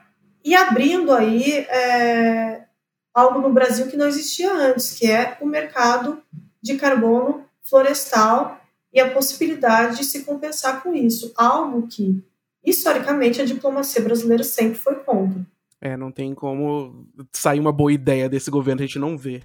e 0.43 0.55
abrindo 0.55 1.11
aí 1.11 1.65
é, 1.67 2.65
algo 3.13 3.39
no 3.39 3.51
Brasil 3.51 3.87
que 3.87 3.97
não 3.97 4.07
existia 4.07 4.53
antes, 4.53 4.93
que 4.93 5.09
é 5.11 5.37
o 5.41 5.45
mercado 5.45 6.21
de 6.61 6.75
carbono 6.75 7.43
florestal 7.63 8.61
e 8.93 8.99
a 8.99 9.11
possibilidade 9.11 9.97
de 9.97 10.03
se 10.03 10.23
compensar 10.23 10.83
com 10.83 10.93
isso, 10.93 11.33
algo 11.35 11.87
que 11.87 12.23
historicamente 12.65 13.41
a 13.41 13.45
diplomacia 13.45 14.01
brasileira 14.01 14.43
sempre 14.43 14.77
foi 14.77 14.95
contra. 14.95 15.45
É, 15.81 15.95
não 15.95 16.11
tem 16.11 16.33
como 16.33 17.07
sair 17.33 17.59
uma 17.59 17.71
boa 17.71 17.91
ideia 17.91 18.27
desse 18.27 18.49
governo, 18.49 18.81
a 18.81 18.85
gente 18.85 18.97
não 18.97 19.17
vê. 19.17 19.43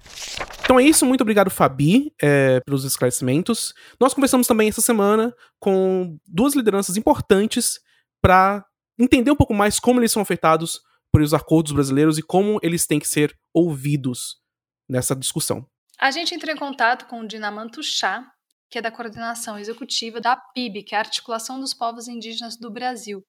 Então 0.63 0.79
é 0.79 0.83
isso, 0.83 1.05
muito 1.05 1.21
obrigado, 1.21 1.49
Fabi, 1.49 2.13
é, 2.21 2.61
pelos 2.61 2.85
esclarecimentos. 2.85 3.73
Nós 3.99 4.13
conversamos 4.13 4.47
também 4.47 4.69
essa 4.69 4.81
semana 4.81 5.35
com 5.59 6.17
duas 6.25 6.55
lideranças 6.55 6.97
importantes 6.97 7.79
para 8.21 8.65
entender 8.97 9.31
um 9.31 9.35
pouco 9.35 9.53
mais 9.53 9.79
como 9.79 9.99
eles 9.99 10.11
são 10.11 10.21
afetados 10.21 10.81
por 11.11 11.21
os 11.21 11.33
acordos 11.33 11.73
brasileiros 11.73 12.17
e 12.17 12.21
como 12.21 12.59
eles 12.63 12.87
têm 12.87 12.99
que 12.99 13.07
ser 13.07 13.37
ouvidos 13.53 14.37
nessa 14.89 15.15
discussão. 15.15 15.65
A 15.99 16.09
gente 16.09 16.33
entrou 16.33 16.53
em 16.53 16.57
contato 16.57 17.05
com 17.05 17.19
o 17.19 17.27
Dinamanto 17.27 17.83
Chá, 17.83 18.31
que 18.71 18.77
é 18.77 18.81
da 18.81 18.89
coordenação 18.89 19.59
executiva 19.59 20.21
da 20.21 20.33
PIB, 20.33 20.83
que 20.83 20.95
é 20.95 20.97
a 20.97 21.01
Articulação 21.01 21.59
dos 21.59 21.73
Povos 21.73 22.07
Indígenas 22.07 22.55
do 22.55 22.71
Brasil. 22.71 23.21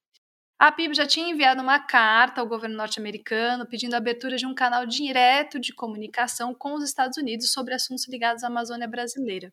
A 0.56 0.70
PIB 0.70 0.94
já 0.94 1.04
tinha 1.04 1.28
enviado 1.28 1.60
uma 1.60 1.80
carta 1.80 2.40
ao 2.40 2.46
governo 2.46 2.76
norte-americano 2.76 3.66
pedindo 3.66 3.94
a 3.94 3.96
abertura 3.96 4.36
de 4.36 4.46
um 4.46 4.54
canal 4.54 4.86
direto 4.86 5.58
de 5.58 5.74
comunicação 5.74 6.54
com 6.54 6.74
os 6.74 6.84
Estados 6.84 7.18
Unidos 7.18 7.50
sobre 7.50 7.74
assuntos 7.74 8.06
ligados 8.08 8.44
à 8.44 8.46
Amazônia 8.46 8.86
brasileira. 8.86 9.52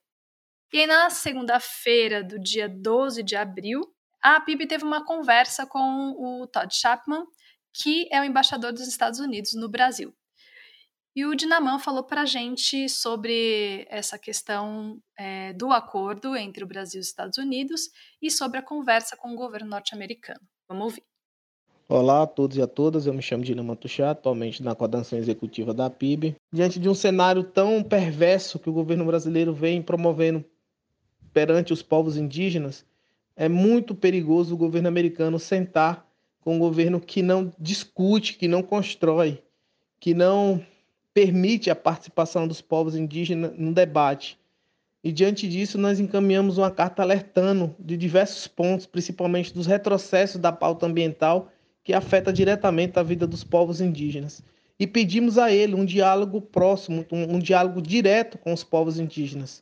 E 0.72 0.82
aí, 0.82 0.86
na 0.86 1.10
segunda-feira 1.10 2.24
do 2.24 2.40
dia 2.40 2.70
12 2.70 3.24
de 3.24 3.36
abril, 3.36 3.82
a 4.22 4.40
PIB 4.40 4.68
teve 4.68 4.84
uma 4.84 5.04
conversa 5.04 5.66
com 5.66 5.82
o 6.16 6.46
Todd 6.46 6.72
Chapman, 6.72 7.26
que 7.74 8.08
é 8.12 8.22
o 8.22 8.24
embaixador 8.24 8.72
dos 8.72 8.88
Estados 8.88 9.20
Unidos 9.20 9.54
no 9.56 9.68
Brasil. 9.68 10.14
E 11.16 11.26
o 11.26 11.36
Dinaman 11.36 11.80
falou 11.80 12.04
para 12.04 12.22
a 12.22 12.26
gente 12.26 12.88
sobre 12.88 13.86
essa 13.90 14.18
questão 14.18 15.00
é, 15.18 15.54
do 15.54 15.72
acordo 15.72 16.36
entre 16.36 16.64
o 16.64 16.68
Brasil 16.68 17.00
e 17.00 17.02
os 17.02 17.08
Estados 17.08 17.38
Unidos 17.38 17.90
e 18.22 18.30
sobre 18.30 18.60
a 18.60 18.62
conversa 18.62 19.18
com 19.18 19.34
o 19.34 19.36
governo 19.36 19.70
norte-americano. 19.70 20.40
Vamos 20.68 20.86
ouvir. 20.86 21.04
Olá 21.88 22.22
a 22.22 22.28
todos 22.28 22.56
e 22.56 22.62
a 22.62 22.68
todas, 22.68 23.08
eu 23.08 23.14
me 23.16 23.22
chamo 23.22 23.44
Dinaman 23.44 23.76
Tuxá, 23.76 24.12
atualmente 24.12 24.62
na 24.62 24.76
coordenação 24.76 25.18
executiva 25.18 25.74
da 25.74 25.90
PIB. 25.90 26.36
Diante 26.54 26.80
de 26.80 26.88
um 26.88 26.94
cenário 26.94 27.44
tão 27.44 27.82
perverso 27.82 28.60
que 28.60 28.70
o 28.70 28.74
governo 28.74 29.04
brasileiro 29.06 29.52
vem 29.52 29.82
promovendo 29.82 30.46
perante 31.34 31.74
os 31.74 31.82
povos 31.82 32.16
indígenas, 32.16 32.86
é 33.36 33.50
muito 33.50 33.96
perigoso 33.96 34.54
o 34.54 34.58
governo 34.58 34.88
americano 34.88 35.40
sentar 35.40 36.08
com 36.42 36.56
um 36.56 36.60
governo 36.60 37.02
que 37.02 37.24
não 37.24 37.52
discute, 37.58 38.36
que 38.36 38.48
não 38.48 38.62
constrói, 38.62 39.42
que 40.00 40.14
não 40.14 40.64
permite 41.20 41.70
a 41.70 41.76
participação 41.76 42.48
dos 42.48 42.62
povos 42.62 42.96
indígenas 42.96 43.52
no 43.58 43.74
debate. 43.74 44.40
E 45.04 45.12
diante 45.12 45.50
disso, 45.50 45.78
nós 45.78 46.00
encaminhamos 46.00 46.58
uma 46.58 46.72
carta 46.72 47.02
alertando 47.02 47.76
de 47.78 47.98
diversos 47.98 48.48
pontos, 48.48 48.86
principalmente 48.86 49.54
dos 49.54 49.68
retrocessos 49.68 50.40
da 50.40 50.54
pauta 50.54 50.86
ambiental 50.86 51.52
que 51.84 51.92
afeta 51.92 52.32
diretamente 52.32 52.98
a 52.98 53.04
vida 53.04 53.28
dos 53.28 53.44
povos 53.44 53.82
indígenas. 53.82 54.42
E 54.80 54.88
pedimos 54.88 55.38
a 55.38 55.52
ele 55.52 55.76
um 55.76 55.84
diálogo 55.84 56.40
próximo, 56.40 57.06
um, 57.12 57.36
um 57.36 57.40
diálogo 57.40 57.82
direto 57.82 58.38
com 58.38 58.54
os 58.54 58.64
povos 58.64 58.98
indígenas. 58.98 59.62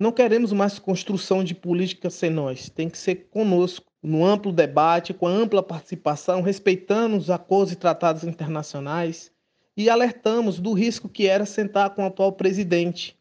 Não 0.00 0.10
queremos 0.10 0.52
mais 0.52 0.76
construção 0.76 1.44
de 1.44 1.54
política 1.54 2.10
sem 2.10 2.30
nós, 2.30 2.68
tem 2.68 2.88
que 2.88 2.98
ser 2.98 3.28
conosco, 3.30 3.86
no 4.02 4.26
amplo 4.26 4.50
debate, 4.50 5.14
com 5.14 5.28
a 5.28 5.30
ampla 5.30 5.62
participação, 5.62 6.42
respeitando 6.42 7.16
os 7.16 7.30
acordos 7.30 7.72
e 7.72 7.76
tratados 7.76 8.24
internacionais, 8.24 9.30
e 9.76 9.90
alertamos 9.90 10.58
do 10.58 10.72
risco 10.72 11.08
que 11.08 11.26
era 11.26 11.44
sentar 11.44 11.90
com 11.90 12.02
o 12.02 12.06
atual 12.06 12.32
presidente, 12.32 13.16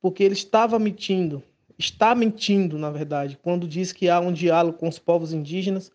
porque 0.00 0.24
ele 0.24 0.34
estava 0.34 0.78
mentindo, 0.78 1.42
está 1.78 2.14
mentindo, 2.14 2.78
na 2.78 2.90
verdade, 2.90 3.38
quando 3.40 3.68
diz 3.68 3.92
que 3.92 4.08
há 4.08 4.18
um 4.18 4.32
diálogo 4.32 4.78
com 4.78 4.88
os 4.88 4.98
povos 4.98 5.32
indígenas, 5.32 5.92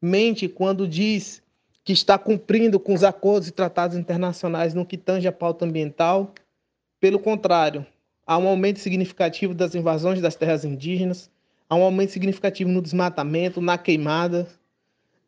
mente 0.00 0.48
quando 0.48 0.86
diz 0.86 1.42
que 1.84 1.92
está 1.92 2.18
cumprindo 2.18 2.80
com 2.80 2.94
os 2.94 3.04
acordos 3.04 3.48
e 3.48 3.52
tratados 3.52 3.96
internacionais 3.96 4.74
no 4.74 4.84
que 4.84 4.96
tange 4.96 5.28
a 5.28 5.32
pauta 5.32 5.64
ambiental. 5.64 6.34
Pelo 6.98 7.18
contrário, 7.18 7.86
há 8.26 8.36
um 8.36 8.48
aumento 8.48 8.80
significativo 8.80 9.54
das 9.54 9.74
invasões 9.74 10.20
das 10.20 10.34
terras 10.34 10.64
indígenas, 10.64 11.30
há 11.68 11.76
um 11.76 11.82
aumento 11.82 12.10
significativo 12.10 12.70
no 12.70 12.82
desmatamento, 12.82 13.60
na 13.60 13.78
queimada, 13.78 14.48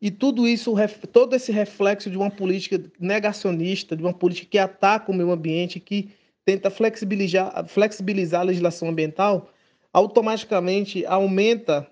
e 0.01 0.09
tudo 0.09 0.47
isso, 0.47 0.73
todo 1.11 1.35
esse 1.35 1.51
reflexo 1.51 2.09
de 2.09 2.17
uma 2.17 2.31
política 2.31 2.81
negacionista, 2.99 3.95
de 3.95 4.03
uma 4.03 4.13
política 4.13 4.47
que 4.51 4.57
ataca 4.57 5.11
o 5.11 5.15
meio 5.15 5.31
ambiente, 5.31 5.79
que 5.79 6.11
tenta 6.45 6.69
flexibilizar, 6.69 7.67
flexibilizar 7.67 8.41
a 8.41 8.45
legislação 8.45 8.87
ambiental, 8.87 9.49
automaticamente 9.91 11.05
aumenta 11.05 11.85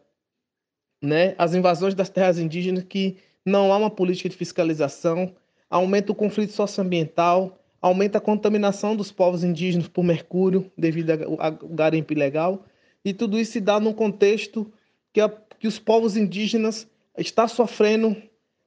né, 1.02 1.36
as 1.38 1.54
invasões 1.54 1.94
das 1.94 2.10
terras 2.10 2.40
indígenas, 2.40 2.84
que 2.84 3.18
não 3.46 3.74
há 3.74 3.78
uma 3.78 3.90
política 3.90 4.30
de 4.30 4.36
fiscalização, 4.36 5.36
aumenta 5.70 6.12
o 6.12 6.16
conflito 6.16 6.54
socioambiental, 6.54 7.60
aumenta 7.82 8.18
a 8.18 8.22
contaminação 8.22 8.96
dos 8.96 9.12
povos 9.12 9.44
indígenas 9.44 9.88
por 9.88 10.04
mercúrio 10.04 10.72
devido 10.78 11.12
ao 11.12 11.52
garimpo 11.52 12.14
ilegal, 12.14 12.66
e 13.04 13.14
tudo 13.14 13.38
isso 13.38 13.52
se 13.54 13.62
dá 13.62 13.80
num 13.80 13.94
contexto 13.94 14.72
que, 15.14 15.20
a, 15.20 15.30
que 15.30 15.68
os 15.68 15.78
povos 15.78 16.16
indígenas 16.18 16.88
está 17.18 17.48
sofrendo 17.48 18.16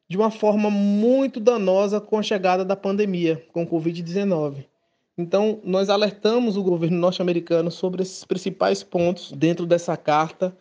de 0.08 0.16
uma 0.16 0.30
forma 0.30 0.70
muito 0.70 1.38
danosa 1.38 2.00
com 2.00 2.18
a 2.18 2.22
chegada 2.22 2.64
da 2.64 2.74
pandemia, 2.74 3.44
com 3.52 3.62
o 3.62 3.66
Covid-19. 3.66 4.64
Então, 5.16 5.60
nós 5.62 5.88
alertamos 5.88 6.56
o 6.56 6.62
governo 6.62 6.98
norte-americano 6.98 7.70
sobre 7.70 8.02
esses 8.02 8.24
principais 8.24 8.82
pontos 8.82 9.32
dentro 9.32 9.66
dessa 9.66 9.96
carta 9.96 10.56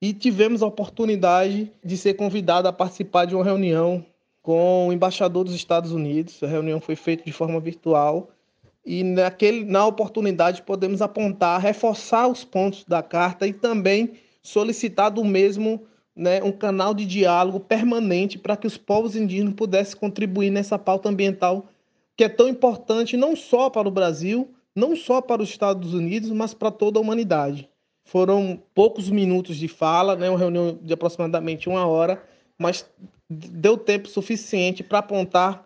e 0.00 0.12
tivemos 0.12 0.62
a 0.62 0.66
oportunidade 0.66 1.70
de 1.84 1.96
ser 1.96 2.14
convidado 2.14 2.66
a 2.66 2.72
participar 2.72 3.26
de 3.26 3.34
uma 3.34 3.44
reunião 3.44 4.04
com 4.42 4.88
o 4.88 4.92
embaixador 4.92 5.44
dos 5.44 5.54
Estados 5.54 5.92
Unidos. 5.92 6.42
A 6.42 6.46
reunião 6.46 6.80
foi 6.80 6.96
feita 6.96 7.24
de 7.24 7.32
forma 7.32 7.60
virtual 7.60 8.30
e 8.84 9.04
naquele, 9.04 9.64
na 9.64 9.86
oportunidade 9.86 10.62
podemos 10.62 11.02
apontar, 11.02 11.60
reforçar 11.60 12.26
os 12.26 12.44
pontos 12.44 12.84
da 12.84 13.02
carta 13.02 13.46
e 13.46 13.52
também 13.52 14.14
solicitar 14.42 15.10
do 15.10 15.24
mesmo 15.24 15.82
né, 16.18 16.42
um 16.42 16.50
canal 16.50 16.92
de 16.92 17.06
diálogo 17.06 17.60
permanente 17.60 18.36
para 18.36 18.56
que 18.56 18.66
os 18.66 18.76
povos 18.76 19.14
indígenas 19.14 19.54
pudessem 19.54 19.96
contribuir 19.96 20.50
nessa 20.50 20.76
pauta 20.76 21.08
ambiental 21.08 21.68
que 22.16 22.24
é 22.24 22.28
tão 22.28 22.48
importante 22.48 23.16
não 23.16 23.36
só 23.36 23.70
para 23.70 23.86
o 23.86 23.92
Brasil, 23.92 24.52
não 24.74 24.96
só 24.96 25.20
para 25.20 25.40
os 25.40 25.48
Estados 25.48 25.94
Unidos, 25.94 26.30
mas 26.30 26.52
para 26.52 26.72
toda 26.72 26.98
a 26.98 27.00
humanidade. 27.00 27.70
Foram 28.04 28.60
poucos 28.74 29.08
minutos 29.08 29.56
de 29.56 29.68
fala, 29.68 30.16
né, 30.16 30.28
uma 30.28 30.38
reunião 30.38 30.76
de 30.82 30.92
aproximadamente 30.92 31.68
uma 31.68 31.86
hora, 31.86 32.20
mas 32.58 32.84
deu 33.30 33.78
tempo 33.78 34.08
suficiente 34.08 34.82
para 34.82 34.98
apontar 34.98 35.64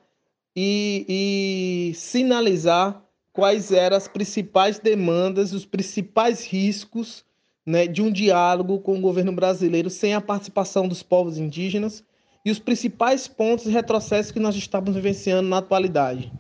e, 0.55 1.07
e 1.09 1.95
sinalizar 1.95 3.03
quais 3.33 3.73
eram 3.73 3.97
as 3.97 4.07
principais 4.07 4.79
demandas, 4.79 5.55
os 5.55 5.65
principais 5.65 6.45
riscos 6.45 7.25
né, 7.65 7.87
de 7.87 8.03
um 8.03 8.11
diálogo 8.11 8.81
com 8.81 8.97
o 8.97 9.01
governo 9.01 9.33
brasileiro 9.33 9.89
sem 9.89 10.15
a 10.15 10.21
participação 10.21 10.89
dos 10.89 11.03
povos 11.03 11.39
indígenas 11.39 12.05
e 12.45 12.51
os 12.51 12.59
principais 12.59 13.29
pontos 13.29 13.67
de 13.67 13.71
retrocesso 13.71 14.33
que 14.33 14.41
nós 14.41 14.57
estamos 14.57 14.95
vivenciando 14.95 15.49
na 15.49 15.59
atualidade. 15.59 16.33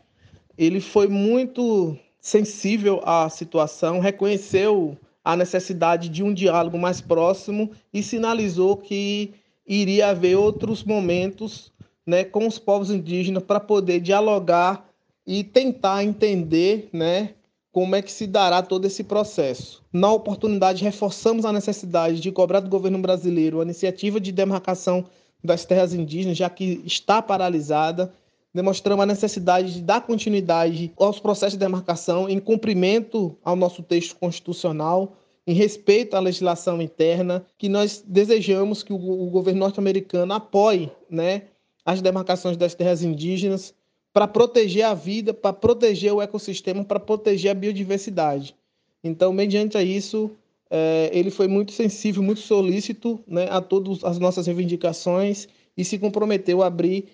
Ele 0.58 0.80
foi 0.80 1.06
muito 1.08 1.96
sensível 2.20 3.00
à 3.04 3.28
situação, 3.28 4.00
reconheceu 4.00 4.96
a 5.24 5.36
necessidade 5.36 6.08
de 6.08 6.22
um 6.22 6.34
diálogo 6.34 6.78
mais 6.78 7.00
próximo 7.00 7.70
e 7.92 8.02
sinalizou 8.02 8.76
que 8.76 9.32
iria 9.66 10.08
haver 10.08 10.36
outros 10.36 10.82
momentos 10.82 11.72
né, 12.04 12.24
com 12.24 12.46
os 12.46 12.58
povos 12.58 12.90
indígenas 12.90 13.42
para 13.44 13.60
poder 13.60 14.00
dialogar 14.00 14.88
e 15.24 15.44
tentar 15.44 16.02
entender 16.02 16.88
né, 16.92 17.34
como 17.72 17.96
é 17.96 18.02
que 18.02 18.12
se 18.12 18.26
dará 18.26 18.62
todo 18.62 18.84
esse 18.84 19.02
processo. 19.02 19.82
Na 19.90 20.12
oportunidade, 20.12 20.84
reforçamos 20.84 21.46
a 21.46 21.52
necessidade 21.52 22.20
de 22.20 22.30
cobrar 22.30 22.60
do 22.60 22.68
governo 22.68 22.98
brasileiro 22.98 23.60
a 23.60 23.64
iniciativa 23.64 24.20
de 24.20 24.30
demarcação 24.30 25.06
das 25.42 25.64
terras 25.64 25.94
indígenas, 25.94 26.36
já 26.36 26.50
que 26.50 26.82
está 26.84 27.22
paralisada. 27.22 28.12
Demonstramos 28.54 29.02
a 29.02 29.06
necessidade 29.06 29.72
de 29.72 29.80
dar 29.80 30.02
continuidade 30.02 30.92
aos 30.98 31.18
processos 31.18 31.54
de 31.54 31.58
demarcação 31.58 32.28
em 32.28 32.38
cumprimento 32.38 33.34
ao 33.42 33.56
nosso 33.56 33.82
texto 33.82 34.16
constitucional, 34.16 35.16
em 35.46 35.54
respeito 35.54 36.14
à 36.14 36.20
legislação 36.20 36.80
interna, 36.80 37.44
que 37.56 37.70
nós 37.70 38.04
desejamos 38.06 38.82
que 38.82 38.92
o, 38.92 38.98
governo 39.30 39.60
norte-americano 39.60 40.34
apoie 40.34 40.92
né, 41.10 41.44
as 41.84 42.02
demarcações 42.02 42.56
das 42.56 42.74
terras 42.74 43.02
indígenas 43.02 43.74
para 44.12 44.28
proteger 44.28 44.84
a 44.84 44.94
vida, 44.94 45.32
para 45.32 45.52
proteger 45.52 46.12
o 46.12 46.20
ecossistema, 46.20 46.84
para 46.84 47.00
proteger 47.00 47.50
a 47.50 47.54
biodiversidade. 47.54 48.54
Então, 49.02 49.32
mediante 49.32 49.78
isso, 49.78 50.30
é, 50.70 51.10
ele 51.12 51.30
foi 51.30 51.48
muito 51.48 51.72
sensível, 51.72 52.22
muito 52.22 52.40
solícito 52.40 53.22
né, 53.26 53.48
a 53.50 53.60
todas 53.60 54.04
as 54.04 54.18
nossas 54.18 54.46
reivindicações 54.46 55.48
e 55.76 55.84
se 55.84 55.98
comprometeu 55.98 56.62
a 56.62 56.66
abrir, 56.66 57.08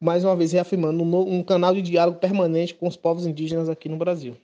mais 0.00 0.24
uma 0.24 0.36
vez 0.36 0.52
reafirmando, 0.52 1.02
um, 1.02 1.38
um 1.38 1.42
canal 1.42 1.74
de 1.74 1.82
diálogo 1.82 2.18
permanente 2.18 2.74
com 2.74 2.86
os 2.86 2.96
povos 2.96 3.26
indígenas 3.26 3.68
aqui 3.68 3.88
no 3.88 3.96
Brasil. 3.96 4.36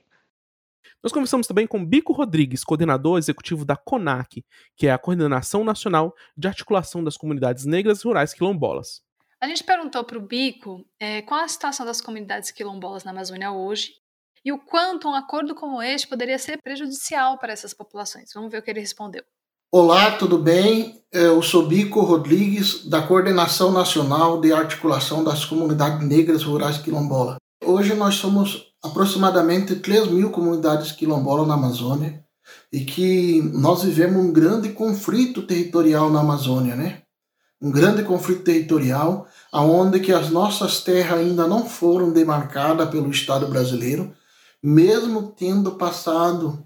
Nós 1.03 1.11
conversamos 1.11 1.47
também 1.47 1.65
com 1.65 1.83
Bico 1.83 2.13
Rodrigues, 2.13 2.63
coordenador 2.63 3.17
executivo 3.17 3.65
da 3.65 3.75
CONAC, 3.75 4.43
que 4.75 4.87
é 4.87 4.91
a 4.91 4.97
Coordenação 4.99 5.63
Nacional 5.63 6.13
de 6.37 6.47
Articulação 6.47 7.03
das 7.03 7.17
Comunidades 7.17 7.65
Negras 7.65 8.03
Rurais 8.03 8.33
Quilombolas. 8.33 9.01
A 9.41 9.47
gente 9.47 9.63
perguntou 9.63 10.03
para 10.03 10.19
o 10.19 10.21
Bico 10.21 10.85
é, 10.99 11.23
qual 11.23 11.43
a 11.43 11.47
situação 11.47 11.83
das 11.83 11.99
comunidades 11.99 12.51
quilombolas 12.51 13.03
na 13.03 13.09
Amazônia 13.09 13.51
hoje 13.51 13.93
e 14.45 14.51
o 14.51 14.59
quanto 14.59 15.07
um 15.07 15.15
acordo 15.15 15.55
como 15.55 15.81
este 15.81 16.07
poderia 16.07 16.37
ser 16.37 16.61
prejudicial 16.61 17.39
para 17.39 17.51
essas 17.51 17.73
populações. 17.73 18.29
Vamos 18.35 18.51
ver 18.51 18.59
o 18.59 18.61
que 18.61 18.69
ele 18.69 18.79
respondeu. 18.79 19.23
Olá, 19.73 20.15
tudo 20.15 20.37
bem? 20.37 21.03
Eu 21.11 21.41
sou 21.41 21.65
Bico 21.65 22.01
Rodrigues, 22.01 22.85
da 22.85 23.01
Coordenação 23.01 23.71
Nacional 23.71 24.39
de 24.39 24.53
Articulação 24.53 25.23
das 25.23 25.43
Comunidades 25.43 26.07
Negras 26.07 26.43
Rurais 26.43 26.77
Quilombolas. 26.77 27.37
Hoje 27.65 27.95
nós 27.95 28.15
somos 28.15 28.75
aproximadamente 28.83 29.75
3 29.75 30.07
mil 30.09 30.29
comunidades 30.29 30.91
quilombolas 30.91 31.47
na 31.47 31.55
Amazônia 31.55 32.23
e 32.71 32.81
que 32.81 33.41
nós 33.41 33.83
vivemos 33.83 34.23
um 34.23 34.31
grande 34.31 34.69
conflito 34.69 35.41
territorial 35.47 36.11
na 36.11 36.19
Amazônia, 36.19 36.75
né? 36.75 37.00
Um 37.61 37.69
grande 37.69 38.03
conflito 38.03 38.43
territorial, 38.43 39.27
aonde 39.51 39.99
que 39.99 40.11
as 40.11 40.29
nossas 40.29 40.81
terras 40.81 41.19
ainda 41.19 41.47
não 41.47 41.65
foram 41.65 42.11
demarcadas 42.11 42.89
pelo 42.89 43.11
Estado 43.11 43.47
brasileiro, 43.47 44.11
mesmo 44.63 45.33
tendo 45.37 45.73
passado 45.73 46.63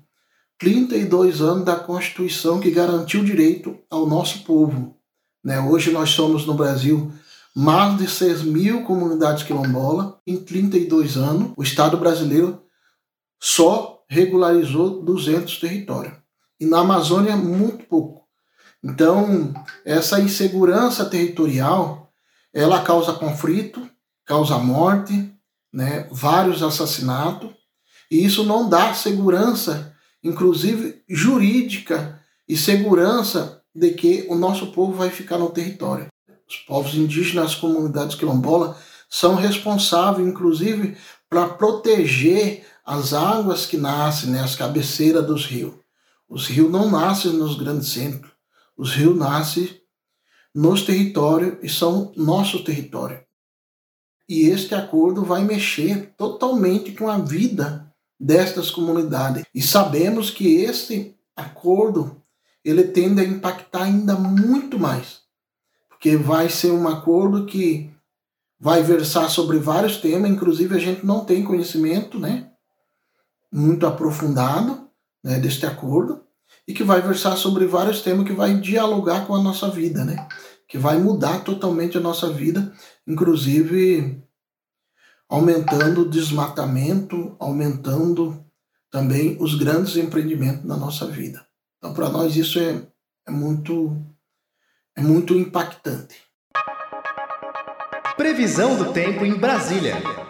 32 0.58 1.42
anos 1.42 1.66
da 1.66 1.76
Constituição 1.76 2.60
que 2.60 2.72
garantiu 2.72 3.24
direito 3.24 3.78
ao 3.90 4.08
nosso 4.08 4.44
povo. 4.44 4.96
Né? 5.44 5.60
Hoje 5.60 5.92
nós 5.92 6.12
somos 6.12 6.46
no 6.46 6.54
Brasil 6.54 7.12
mais 7.56 7.98
de 7.98 8.10
6 8.10 8.44
mil 8.44 8.84
comunidades 8.84 9.44
quilombolas. 9.44 10.14
Em 10.26 10.38
32 10.38 11.18
anos, 11.18 11.52
o 11.58 11.64
Estado 11.64 11.98
brasileiro 11.98 12.62
só 13.40 14.04
regularizou 14.08 15.04
200 15.04 15.60
territórios. 15.60 16.14
E 16.60 16.66
na 16.66 16.80
Amazônia, 16.80 17.36
muito 17.36 17.86
pouco. 17.86 18.25
Então, 18.88 19.52
essa 19.84 20.22
insegurança 20.22 21.06
territorial, 21.06 22.14
ela 22.54 22.84
causa 22.84 23.14
conflito, 23.14 23.90
causa 24.24 24.60
morte, 24.60 25.34
né, 25.74 26.08
vários 26.12 26.62
assassinatos, 26.62 27.50
e 28.12 28.24
isso 28.24 28.44
não 28.44 28.70
dá 28.70 28.94
segurança, 28.94 29.92
inclusive 30.24 31.02
jurídica 31.10 32.22
e 32.48 32.56
segurança 32.56 33.60
de 33.74 33.90
que 33.90 34.28
o 34.30 34.36
nosso 34.36 34.68
povo 34.68 34.94
vai 34.94 35.10
ficar 35.10 35.40
no 35.40 35.50
território. 35.50 36.06
Os 36.48 36.58
povos 36.58 36.94
indígenas, 36.94 37.54
as 37.54 37.56
comunidades 37.56 38.16
quilombolas, 38.16 38.78
são 39.10 39.34
responsáveis, 39.34 40.28
inclusive, 40.28 40.96
para 41.28 41.50
proteger 41.50 42.64
as 42.86 43.14
águas 43.14 43.66
que 43.66 43.78
nascem, 43.78 44.30
né, 44.30 44.42
as 44.42 44.56
cabeceiras 44.56 45.26
dos 45.26 45.48
rios. 45.48 45.74
Os 46.30 46.46
rios 46.46 46.72
não 46.72 46.88
nascem 46.88 47.34
nos 47.34 47.58
grandes 47.58 47.90
centros. 47.90 48.35
Os 48.78 48.94
rios 48.94 49.18
nascem 49.18 49.82
nos 50.54 50.84
territórios 50.84 51.58
e 51.62 51.70
são 51.70 52.12
nosso 52.16 52.64
território. 52.64 53.24
E 54.28 54.48
este 54.48 54.74
acordo 54.74 55.24
vai 55.24 55.44
mexer 55.44 56.14
totalmente 56.18 56.94
com 56.94 57.10
a 57.10 57.18
vida 57.18 57.94
destas 58.20 58.72
comunidades. 58.72 59.46
E 59.54 59.62
sabemos 59.62 60.30
que 60.30 60.62
este 60.62 61.16
acordo 61.36 62.22
ele 62.64 62.86
tende 62.86 63.22
a 63.22 63.24
impactar 63.24 63.84
ainda 63.84 64.16
muito 64.16 64.80
mais, 64.80 65.22
porque 65.88 66.18
vai 66.18 66.50
ser 66.50 66.72
um 66.72 66.88
acordo 66.88 67.46
que 67.46 67.94
vai 68.60 68.82
versar 68.82 69.30
sobre 69.30 69.60
vários 69.60 69.98
temas, 69.98 70.32
inclusive 70.32 70.76
a 70.76 70.80
gente 70.80 71.06
não 71.06 71.24
tem 71.24 71.44
conhecimento, 71.44 72.18
né, 72.18 72.50
muito 73.52 73.86
aprofundado, 73.86 74.90
né, 75.24 75.38
deste 75.38 75.66
acordo, 75.66 76.25
e 76.68 76.74
que 76.74 76.84
vai 76.84 77.02
versar 77.02 77.38
sobre 77.38 77.66
vários 77.66 78.02
temas 78.02 78.26
que 78.26 78.34
vai 78.34 78.56
dialogar 78.56 79.26
com 79.28 79.36
a 79.36 79.42
nossa 79.42 79.70
vida, 79.70 80.04
né? 80.04 80.28
Que 80.68 80.78
vai 80.78 80.98
mudar 80.98 81.44
totalmente 81.44 81.98
a 81.98 82.02
nossa 82.02 82.30
vida, 82.30 82.74
inclusive 83.08 84.24
aumentando 85.30 86.02
o 86.02 86.10
desmatamento, 86.10 87.36
aumentando 87.40 88.44
também 88.92 89.38
os 89.40 89.56
grandes 89.56 89.96
empreendimentos 89.98 90.66
na 90.66 90.78
nossa 90.78 91.06
vida. 91.06 91.46
Então, 91.78 91.94
para 91.94 92.10
nós 92.10 92.36
isso 92.36 92.60
é, 92.60 92.88
é 93.28 93.32
muito 93.32 93.96
é 94.98 95.02
muito 95.02 95.36
impactante. 95.36 96.16
Previsão 98.16 98.78
do 98.78 98.94
tempo 98.94 99.26
em 99.26 99.36
Brasília. 99.38 100.25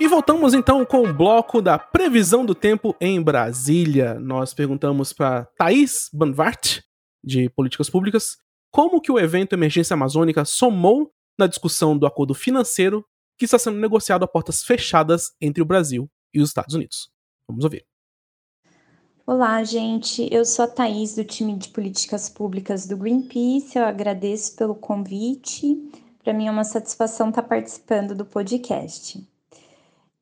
E 0.00 0.08
voltamos 0.08 0.54
então 0.54 0.84
com 0.84 1.02
o 1.02 1.14
bloco 1.14 1.62
da 1.62 1.78
previsão 1.78 2.44
do 2.44 2.54
tempo 2.54 2.96
em 3.00 3.22
Brasília. 3.22 4.18
Nós 4.18 4.52
perguntamos 4.52 5.12
para 5.12 5.44
Thaís 5.56 6.10
Banvart, 6.12 6.80
de 7.22 7.48
Políticas 7.50 7.88
Públicas, 7.88 8.36
como 8.70 9.00
que 9.00 9.12
o 9.12 9.18
evento 9.18 9.52
Emergência 9.52 9.94
Amazônica 9.94 10.44
somou 10.44 11.12
na 11.38 11.46
discussão 11.46 11.96
do 11.96 12.06
acordo 12.06 12.34
financeiro 12.34 13.04
que 13.38 13.44
está 13.44 13.58
sendo 13.58 13.78
negociado 13.78 14.24
a 14.24 14.28
portas 14.28 14.64
fechadas 14.64 15.32
entre 15.40 15.62
o 15.62 15.66
Brasil 15.66 16.10
e 16.34 16.40
os 16.40 16.50
Estados 16.50 16.74
Unidos. 16.74 17.08
Vamos 17.48 17.64
ouvir. 17.64 17.86
Olá, 19.24 19.62
gente. 19.62 20.28
Eu 20.30 20.44
sou 20.44 20.64
a 20.64 20.68
Thaís, 20.68 21.14
do 21.14 21.24
time 21.24 21.56
de 21.56 21.68
Políticas 21.68 22.28
Públicas 22.28 22.86
do 22.86 22.96
Greenpeace. 22.96 23.78
Eu 23.78 23.84
agradeço 23.84 24.56
pelo 24.56 24.74
convite. 24.74 25.76
Para 26.22 26.34
mim 26.34 26.48
é 26.48 26.50
uma 26.50 26.64
satisfação 26.64 27.28
estar 27.28 27.42
participando 27.42 28.14
do 28.14 28.24
podcast. 28.26 29.33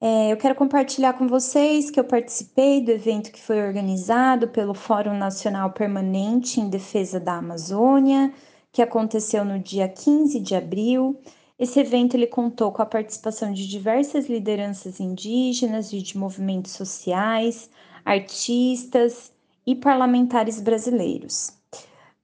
É, 0.04 0.32
eu 0.32 0.36
quero 0.36 0.56
compartilhar 0.56 1.12
com 1.12 1.28
vocês 1.28 1.88
que 1.88 2.00
eu 2.00 2.02
participei 2.02 2.80
do 2.80 2.90
evento 2.90 3.30
que 3.30 3.40
foi 3.40 3.62
organizado 3.62 4.48
pelo 4.48 4.74
Fórum 4.74 5.16
Nacional 5.16 5.70
Permanente 5.70 6.60
em 6.60 6.68
Defesa 6.68 7.20
da 7.20 7.34
Amazônia, 7.34 8.32
que 8.72 8.82
aconteceu 8.82 9.44
no 9.44 9.60
dia 9.60 9.88
15 9.88 10.40
de 10.40 10.56
abril. 10.56 11.20
Esse 11.56 11.78
evento 11.78 12.14
ele 12.14 12.26
contou 12.26 12.72
com 12.72 12.82
a 12.82 12.86
participação 12.86 13.52
de 13.52 13.68
diversas 13.68 14.28
lideranças 14.28 14.98
indígenas 14.98 15.92
e 15.92 16.02
de 16.02 16.18
movimentos 16.18 16.72
sociais, 16.72 17.70
artistas 18.04 19.30
e 19.64 19.76
parlamentares 19.76 20.60
brasileiros. 20.60 21.52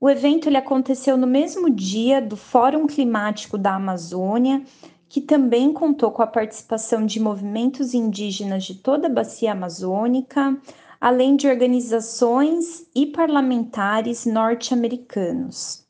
O 0.00 0.10
evento 0.10 0.48
ele 0.48 0.56
aconteceu 0.56 1.16
no 1.16 1.28
mesmo 1.28 1.70
dia 1.70 2.20
do 2.20 2.36
Fórum 2.36 2.88
Climático 2.88 3.56
da 3.56 3.76
Amazônia, 3.76 4.64
que 5.08 5.20
também 5.20 5.72
contou 5.72 6.10
com 6.10 6.22
a 6.22 6.26
participação 6.26 7.06
de 7.06 7.18
movimentos 7.18 7.94
indígenas 7.94 8.64
de 8.64 8.74
toda 8.74 9.06
a 9.06 9.10
bacia 9.10 9.52
amazônica, 9.52 10.56
além 11.00 11.36
de 11.36 11.48
organizações 11.48 12.86
e 12.94 13.06
parlamentares 13.06 14.26
norte-americanos. 14.26 15.86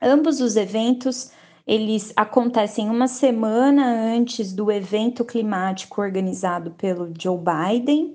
Ambos 0.00 0.40
os 0.40 0.56
eventos 0.56 1.30
eles 1.66 2.12
acontecem 2.16 2.90
uma 2.90 3.06
semana 3.06 3.86
antes 3.86 4.52
do 4.52 4.70
evento 4.70 5.24
climático 5.24 6.00
organizado 6.00 6.72
pelo 6.72 7.12
Joe 7.16 7.38
Biden 7.38 8.14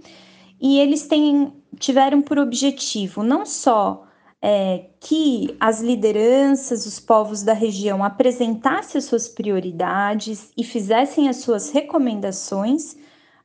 e 0.60 0.80
eles 0.80 1.08
têm, 1.08 1.54
tiveram 1.80 2.22
por 2.22 2.38
objetivo 2.38 3.24
não 3.24 3.46
só 3.46 4.07
é, 4.42 4.90
que 5.00 5.56
as 5.60 5.82
lideranças, 5.82 6.86
os 6.86 7.00
povos 7.00 7.44
da 7.44 7.54
região 7.54 8.04
apresentassem 8.04 9.00
as 9.00 9.06
suas 9.06 9.28
prioridades 9.28 10.52
e 10.56 10.64
fizessem 10.64 11.28
as 11.28 11.38
suas 11.38 11.72
recomendações 11.72 12.94
uh, 12.94 12.98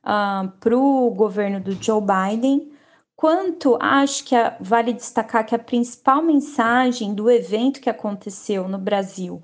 ah, 0.03 0.53
para 0.59 0.77
o 0.77 1.09
governo 1.11 1.59
do 1.59 1.71
Joe 1.71 2.01
Biden, 2.01 2.71
quanto 3.15 3.77
acho 3.81 4.23
que 4.25 4.35
a, 4.35 4.55
vale 4.59 4.93
destacar 4.93 5.45
que 5.45 5.55
a 5.55 5.59
principal 5.59 6.21
mensagem 6.21 7.13
do 7.13 7.29
evento 7.29 7.81
que 7.81 7.89
aconteceu 7.89 8.67
no 8.67 8.77
Brasil 8.77 9.41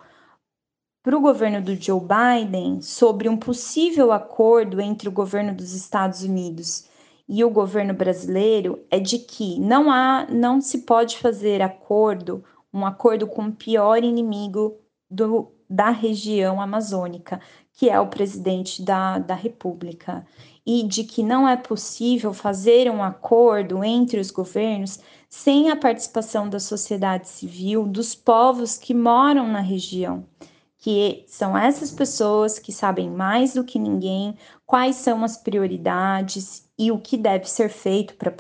para 1.02 1.18
o 1.18 1.22
governo 1.22 1.62
do 1.62 1.76
Joe 1.76 2.02
Biden 2.02 2.82
sobre 2.82 3.30
um 3.30 3.38
possível 3.38 4.12
acordo 4.12 4.82
entre 4.82 5.08
o 5.08 5.12
governo 5.12 5.56
dos 5.56 5.74
Estados 5.74 6.24
Unidos 6.24 6.89
e 7.30 7.44
o 7.44 7.50
governo 7.52 7.94
brasileiro 7.94 8.84
é 8.90 9.00
de 9.00 9.20
que 9.20 9.60
não 9.60 9.92
há, 9.92 10.26
não 10.28 10.60
se 10.60 10.80
pode 10.80 11.20
fazer 11.20 11.62
acordo, 11.62 12.44
um 12.74 12.84
acordo 12.84 13.28
com 13.28 13.44
o 13.44 13.52
pior 13.52 14.04
inimigo 14.04 14.80
do, 15.10 15.52
da 15.70 15.92
região 15.92 16.60
amazônica, 16.60 17.40
que 17.72 17.88
é 17.88 18.00
o 18.00 18.08
presidente 18.08 18.82
da, 18.82 19.20
da 19.20 19.36
República, 19.36 20.26
e 20.66 20.82
de 20.82 21.04
que 21.04 21.22
não 21.22 21.48
é 21.48 21.56
possível 21.56 22.34
fazer 22.34 22.90
um 22.90 23.04
acordo 23.04 23.84
entre 23.84 24.20
os 24.20 24.32
governos 24.32 25.00
sem 25.30 25.70
a 25.70 25.76
participação 25.76 26.50
da 26.50 26.60
sociedade 26.60 27.28
civil, 27.28 27.86
dos 27.86 28.16
povos 28.16 28.76
que 28.76 28.96
moram 28.96 29.48
na 29.48 29.62
região 29.62 30.26
que 30.82 31.26
são 31.28 31.58
essas 31.58 31.92
pessoas 31.92 32.58
que 32.58 32.72
sabem 32.72 33.10
mais 33.10 33.54
do 33.54 33.66
que 33.66 33.78
ninguém 33.78 34.34
quais 34.66 34.96
são 34.96 35.26
as 35.26 35.36
prioridades 35.36 36.69
e 36.80 36.92
o 36.92 36.98
que 36.98 37.18
deve 37.18 37.50
ser 37.50 37.70
feito 37.70 38.16
para 38.16 38.32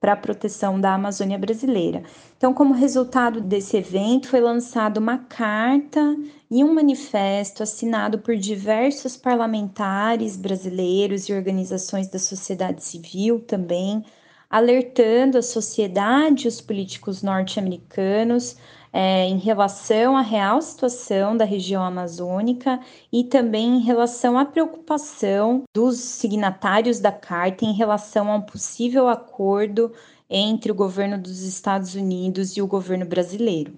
para 0.00 0.14
a 0.14 0.16
proteção 0.16 0.80
da 0.80 0.94
Amazônia 0.94 1.38
brasileira. 1.38 2.02
Então, 2.36 2.52
como 2.52 2.74
resultado 2.74 3.40
desse 3.40 3.76
evento, 3.76 4.26
foi 4.26 4.40
lançada 4.40 4.98
uma 4.98 5.18
carta 5.18 6.16
e 6.50 6.64
um 6.64 6.74
manifesto 6.74 7.62
assinado 7.62 8.18
por 8.18 8.36
diversos 8.36 9.16
parlamentares 9.16 10.36
brasileiros 10.36 11.28
e 11.28 11.32
organizações 11.32 12.08
da 12.08 12.18
sociedade 12.18 12.82
civil 12.82 13.38
também, 13.38 14.04
alertando 14.50 15.38
a 15.38 15.42
sociedade 15.42 16.46
e 16.46 16.48
os 16.48 16.60
políticos 16.60 17.22
norte-americanos 17.22 18.56
é, 18.92 19.26
em 19.26 19.38
relação 19.38 20.16
à 20.16 20.20
real 20.20 20.60
situação 20.60 21.36
da 21.36 21.44
região 21.44 21.82
amazônica 21.82 22.78
e 23.12 23.24
também 23.24 23.76
em 23.76 23.80
relação 23.80 24.38
à 24.38 24.44
preocupação 24.44 25.62
dos 25.74 25.98
signatários 25.98 27.00
da 27.00 27.10
carta 27.10 27.64
em 27.64 27.72
relação 27.72 28.30
a 28.30 28.36
um 28.36 28.42
possível 28.42 29.08
acordo 29.08 29.92
entre 30.28 30.70
o 30.70 30.74
governo 30.74 31.18
dos 31.18 31.42
Estados 31.42 31.94
Unidos 31.94 32.56
e 32.56 32.62
o 32.62 32.66
governo 32.66 33.06
brasileiro. 33.06 33.74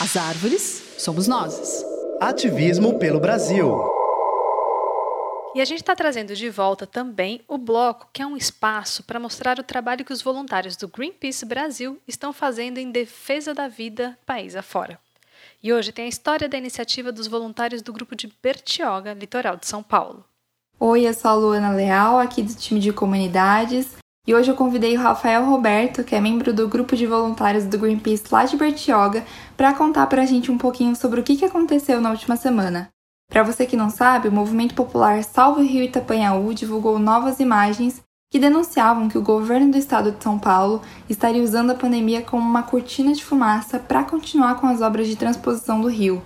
As 0.00 0.16
árvores 0.16 0.94
somos 0.98 1.26
nós. 1.26 1.84
Ativismo 2.20 2.98
pelo 2.98 3.18
Brasil. 3.18 3.97
E 5.54 5.60
a 5.60 5.64
gente 5.64 5.80
está 5.80 5.96
trazendo 5.96 6.34
de 6.34 6.50
volta 6.50 6.86
também 6.86 7.40
o 7.48 7.56
bloco, 7.56 8.08
que 8.12 8.20
é 8.20 8.26
um 8.26 8.36
espaço 8.36 9.02
para 9.02 9.18
mostrar 9.18 9.58
o 9.58 9.62
trabalho 9.62 10.04
que 10.04 10.12
os 10.12 10.20
voluntários 10.20 10.76
do 10.76 10.88
Greenpeace 10.88 11.46
Brasil 11.46 11.98
estão 12.06 12.32
fazendo 12.32 12.78
em 12.78 12.90
defesa 12.90 13.54
da 13.54 13.66
vida 13.66 14.18
país 14.26 14.54
afora. 14.54 15.00
E 15.62 15.72
hoje 15.72 15.90
tem 15.90 16.04
a 16.04 16.08
história 16.08 16.48
da 16.48 16.58
iniciativa 16.58 17.10
dos 17.10 17.26
voluntários 17.26 17.82
do 17.82 17.92
grupo 17.92 18.14
de 18.14 18.32
Bertioga, 18.42 19.14
litoral 19.14 19.56
de 19.56 19.66
São 19.66 19.82
Paulo. 19.82 20.24
Oi, 20.78 21.08
eu 21.08 21.14
sou 21.14 21.30
a 21.30 21.34
Luana 21.34 21.70
Leal, 21.70 22.18
aqui 22.18 22.42
do 22.42 22.54
time 22.54 22.78
de 22.78 22.92
comunidades, 22.92 23.96
e 24.26 24.34
hoje 24.34 24.50
eu 24.50 24.54
convidei 24.54 24.96
o 24.96 25.00
Rafael 25.00 25.44
Roberto, 25.46 26.04
que 26.04 26.14
é 26.14 26.20
membro 26.20 26.52
do 26.52 26.68
grupo 26.68 26.94
de 26.94 27.06
voluntários 27.06 27.64
do 27.64 27.78
Greenpeace 27.78 28.24
lá 28.30 28.44
de 28.44 28.56
Bertioga, 28.56 29.24
para 29.56 29.74
contar 29.74 30.06
para 30.06 30.22
a 30.22 30.26
gente 30.26 30.52
um 30.52 30.58
pouquinho 30.58 30.94
sobre 30.94 31.20
o 31.20 31.24
que 31.24 31.44
aconteceu 31.44 32.00
na 32.00 32.10
última 32.10 32.36
semana. 32.36 32.90
Para 33.30 33.42
você 33.42 33.66
que 33.66 33.76
não 33.76 33.90
sabe, 33.90 34.28
o 34.28 34.32
movimento 34.32 34.74
popular 34.74 35.22
Salve 35.22 35.60
o 35.60 35.64
Rio 35.64 35.84
Itapanhaú 35.84 36.54
divulgou 36.54 36.98
novas 36.98 37.40
imagens 37.40 38.02
que 38.30 38.38
denunciavam 38.38 39.08
que 39.08 39.18
o 39.18 39.22
governo 39.22 39.70
do 39.70 39.78
estado 39.78 40.12
de 40.12 40.22
São 40.22 40.38
Paulo 40.38 40.82
estaria 41.08 41.42
usando 41.42 41.70
a 41.70 41.74
pandemia 41.74 42.22
como 42.22 42.42
uma 42.42 42.62
cortina 42.62 43.12
de 43.12 43.24
fumaça 43.24 43.78
para 43.78 44.04
continuar 44.04 44.56
com 44.56 44.66
as 44.66 44.80
obras 44.80 45.06
de 45.06 45.16
transposição 45.16 45.80
do 45.80 45.88
rio. 45.88 46.22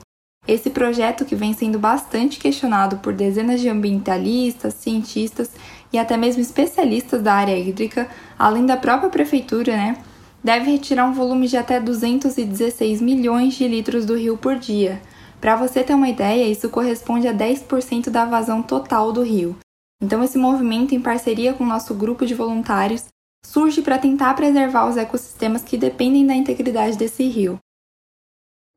Esse 0.47 0.71
projeto, 0.71 1.25
que 1.25 1.37
vem 1.37 1.53
sendo 1.53 1.79
bastante 1.79 2.41
questionado 2.41 2.97
por 2.97 3.13
dezenas 3.13 3.61
de 3.61 3.69
ambientalistas, 3.69 4.75
cientistas 4.75 5.51
e 5.93 5.99
até 5.99 6.17
mesmo 6.17 6.43
especialistas 6.43 7.23
da 7.23 7.35
área 7.35 7.57
hídrica, 7.57 8.09
além 8.37 8.67
da 8.67 8.77
própria 8.77 9.11
prefeitura, 9.11 9.77
né, 9.77 9.97
deve 10.43 10.71
retirar 10.73 11.05
um 11.05 11.13
volume 11.13 11.47
de 11.47 11.57
até 11.57 11.79
216 11.79 13.01
milhões 13.01 13.55
de 13.55 13.69
litros 13.69 14.05
do 14.05 14.17
rio 14.17 14.37
por 14.37 14.57
dia, 14.57 15.01
para 15.43 15.57
você 15.57 15.83
ter 15.83 15.93
uma 15.93 16.09
ideia, 16.09 16.47
isso 16.47 16.71
corresponde 16.71 17.27
a 17.27 17.35
10% 17.35 18.11
da 18.11 18.25
vazão 18.25 18.63
total 18.63 19.13
do 19.13 19.23
rio. 19.23 19.59
Então, 20.01 20.23
esse 20.23 20.39
movimento, 20.39 20.95
em 20.95 21.03
parceria 21.03 21.53
com 21.53 21.65
o 21.65 21.67
nosso 21.67 21.93
grupo 21.97 22.25
de 22.25 22.33
voluntários, 22.33 23.07
surge 23.45 23.83
para 23.83 23.99
tentar 23.99 24.35
preservar 24.35 24.89
os 24.89 24.97
ecossistemas 24.97 25.65
que 25.65 25.77
dependem 25.77 26.25
da 26.25 26.33
integridade 26.33 26.97
desse 26.97 27.25
rio. 27.25 27.59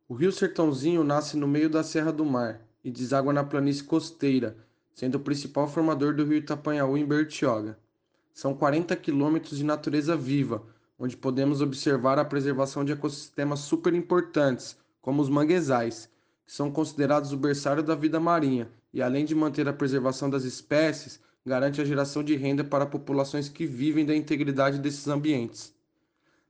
O 0.10 0.16
Rio 0.16 0.32
Sertãozinho 0.32 1.04
nasce 1.04 1.38
no 1.38 1.48
meio 1.48 1.70
da 1.70 1.84
Serra 1.84 2.12
do 2.12 2.26
Mar 2.26 2.60
e 2.84 2.90
deságua 2.90 3.32
na 3.32 3.44
planície 3.44 3.84
costeira, 3.84 4.58
sendo 4.92 5.16
o 5.16 5.20
principal 5.20 5.68
formador 5.68 6.16
do 6.16 6.26
rio 6.26 6.38
Itapanhaú 6.38 6.98
em 6.98 7.06
Bertioga. 7.06 7.78
São 8.34 8.56
40 8.56 8.96
quilômetros 8.96 9.60
de 9.60 9.64
natureza 9.64 10.18
viva, 10.18 10.64
onde 10.98 11.16
podemos 11.16 11.62
observar 11.62 12.18
a 12.18 12.26
preservação 12.26 12.84
de 12.84 12.92
ecossistemas 12.92 13.60
super 13.60 13.94
importantes, 13.94 14.76
como 15.00 15.22
os 15.22 15.30
manguezais, 15.30 16.10
que 16.46 16.54
são 16.54 16.72
considerados 16.72 17.32
o 17.32 17.38
berçário 17.38 17.82
da 17.82 17.96
vida 17.96 18.20
marinha 18.20 18.70
e, 18.94 19.02
além 19.02 19.26
de 19.26 19.34
manter 19.34 19.68
a 19.68 19.74
preservação 19.74 20.30
das 20.30 20.44
espécies, 20.44 21.20
garante 21.46 21.82
a 21.82 21.86
geração 21.86 22.24
de 22.24 22.36
renda 22.36 22.64
para 22.64 22.86
populações 22.86 23.50
que 23.50 23.66
vivem 23.66 24.06
da 24.06 24.16
integridade 24.16 24.80
desses 24.80 25.08
ambientes. 25.08 25.74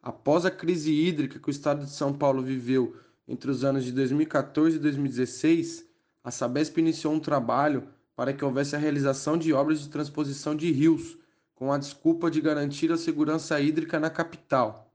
Após 0.01 0.45
a 0.45 0.51
crise 0.51 0.93
hídrica 0.93 1.39
que 1.39 1.49
o 1.49 1.51
estado 1.51 1.85
de 1.85 1.91
São 1.91 2.13
Paulo 2.13 2.43
viveu 2.43 2.95
entre 3.27 3.49
os 3.49 3.63
anos 3.63 3.83
de 3.83 3.91
2014 3.91 4.75
e 4.75 4.79
2016, 4.79 5.85
a 6.23 6.31
Sabesp 6.31 6.77
iniciou 6.77 7.13
um 7.13 7.19
trabalho 7.19 7.87
para 8.15 8.31
que 8.31 8.45
houvesse 8.45 8.75
a 8.75 8.79
realização 8.79 9.37
de 9.37 9.51
obras 9.51 9.81
de 9.81 9.89
transposição 9.89 10.55
de 10.55 10.71
rios, 10.71 11.17
com 11.55 11.71
a 11.71 11.77
desculpa 11.77 12.29
de 12.29 12.39
garantir 12.39 12.91
a 12.91 12.97
segurança 12.97 13.59
hídrica 13.59 13.99
na 13.99 14.09
capital. 14.09 14.93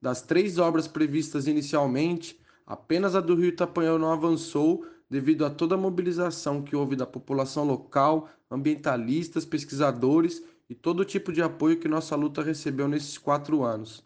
Das 0.00 0.22
três 0.22 0.58
obras 0.58 0.86
previstas 0.86 1.46
inicialmente, 1.46 2.38
Apenas 2.66 3.14
a 3.14 3.20
do 3.20 3.34
Rio 3.34 3.48
Itapanhão 3.48 3.98
não 3.98 4.10
avançou 4.10 4.86
devido 5.08 5.44
a 5.44 5.50
toda 5.50 5.74
a 5.74 5.78
mobilização 5.78 6.62
que 6.62 6.74
houve 6.74 6.96
da 6.96 7.06
população 7.06 7.64
local, 7.64 8.28
ambientalistas, 8.50 9.44
pesquisadores 9.44 10.42
e 10.68 10.74
todo 10.74 11.04
tipo 11.04 11.32
de 11.32 11.42
apoio 11.42 11.78
que 11.78 11.88
nossa 11.88 12.16
luta 12.16 12.42
recebeu 12.42 12.88
nesses 12.88 13.18
quatro 13.18 13.62
anos. 13.62 14.02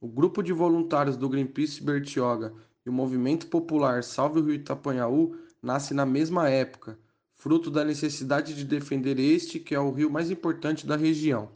O 0.00 0.08
grupo 0.08 0.42
de 0.42 0.52
voluntários 0.52 1.16
do 1.16 1.28
Greenpeace 1.28 1.82
Bertioga 1.82 2.54
e 2.84 2.88
o 2.88 2.92
movimento 2.92 3.46
popular 3.46 4.02
Salve 4.02 4.40
o 4.40 4.44
Rio 4.44 4.54
Itapanhaú 4.54 5.36
nasce 5.62 5.94
na 5.94 6.06
mesma 6.06 6.48
época, 6.48 6.98
fruto 7.34 7.70
da 7.70 7.84
necessidade 7.84 8.54
de 8.54 8.64
defender 8.64 9.18
este 9.18 9.58
que 9.58 9.74
é 9.74 9.80
o 9.80 9.90
rio 9.90 10.10
mais 10.10 10.30
importante 10.30 10.86
da 10.86 10.96
região. 10.96 11.50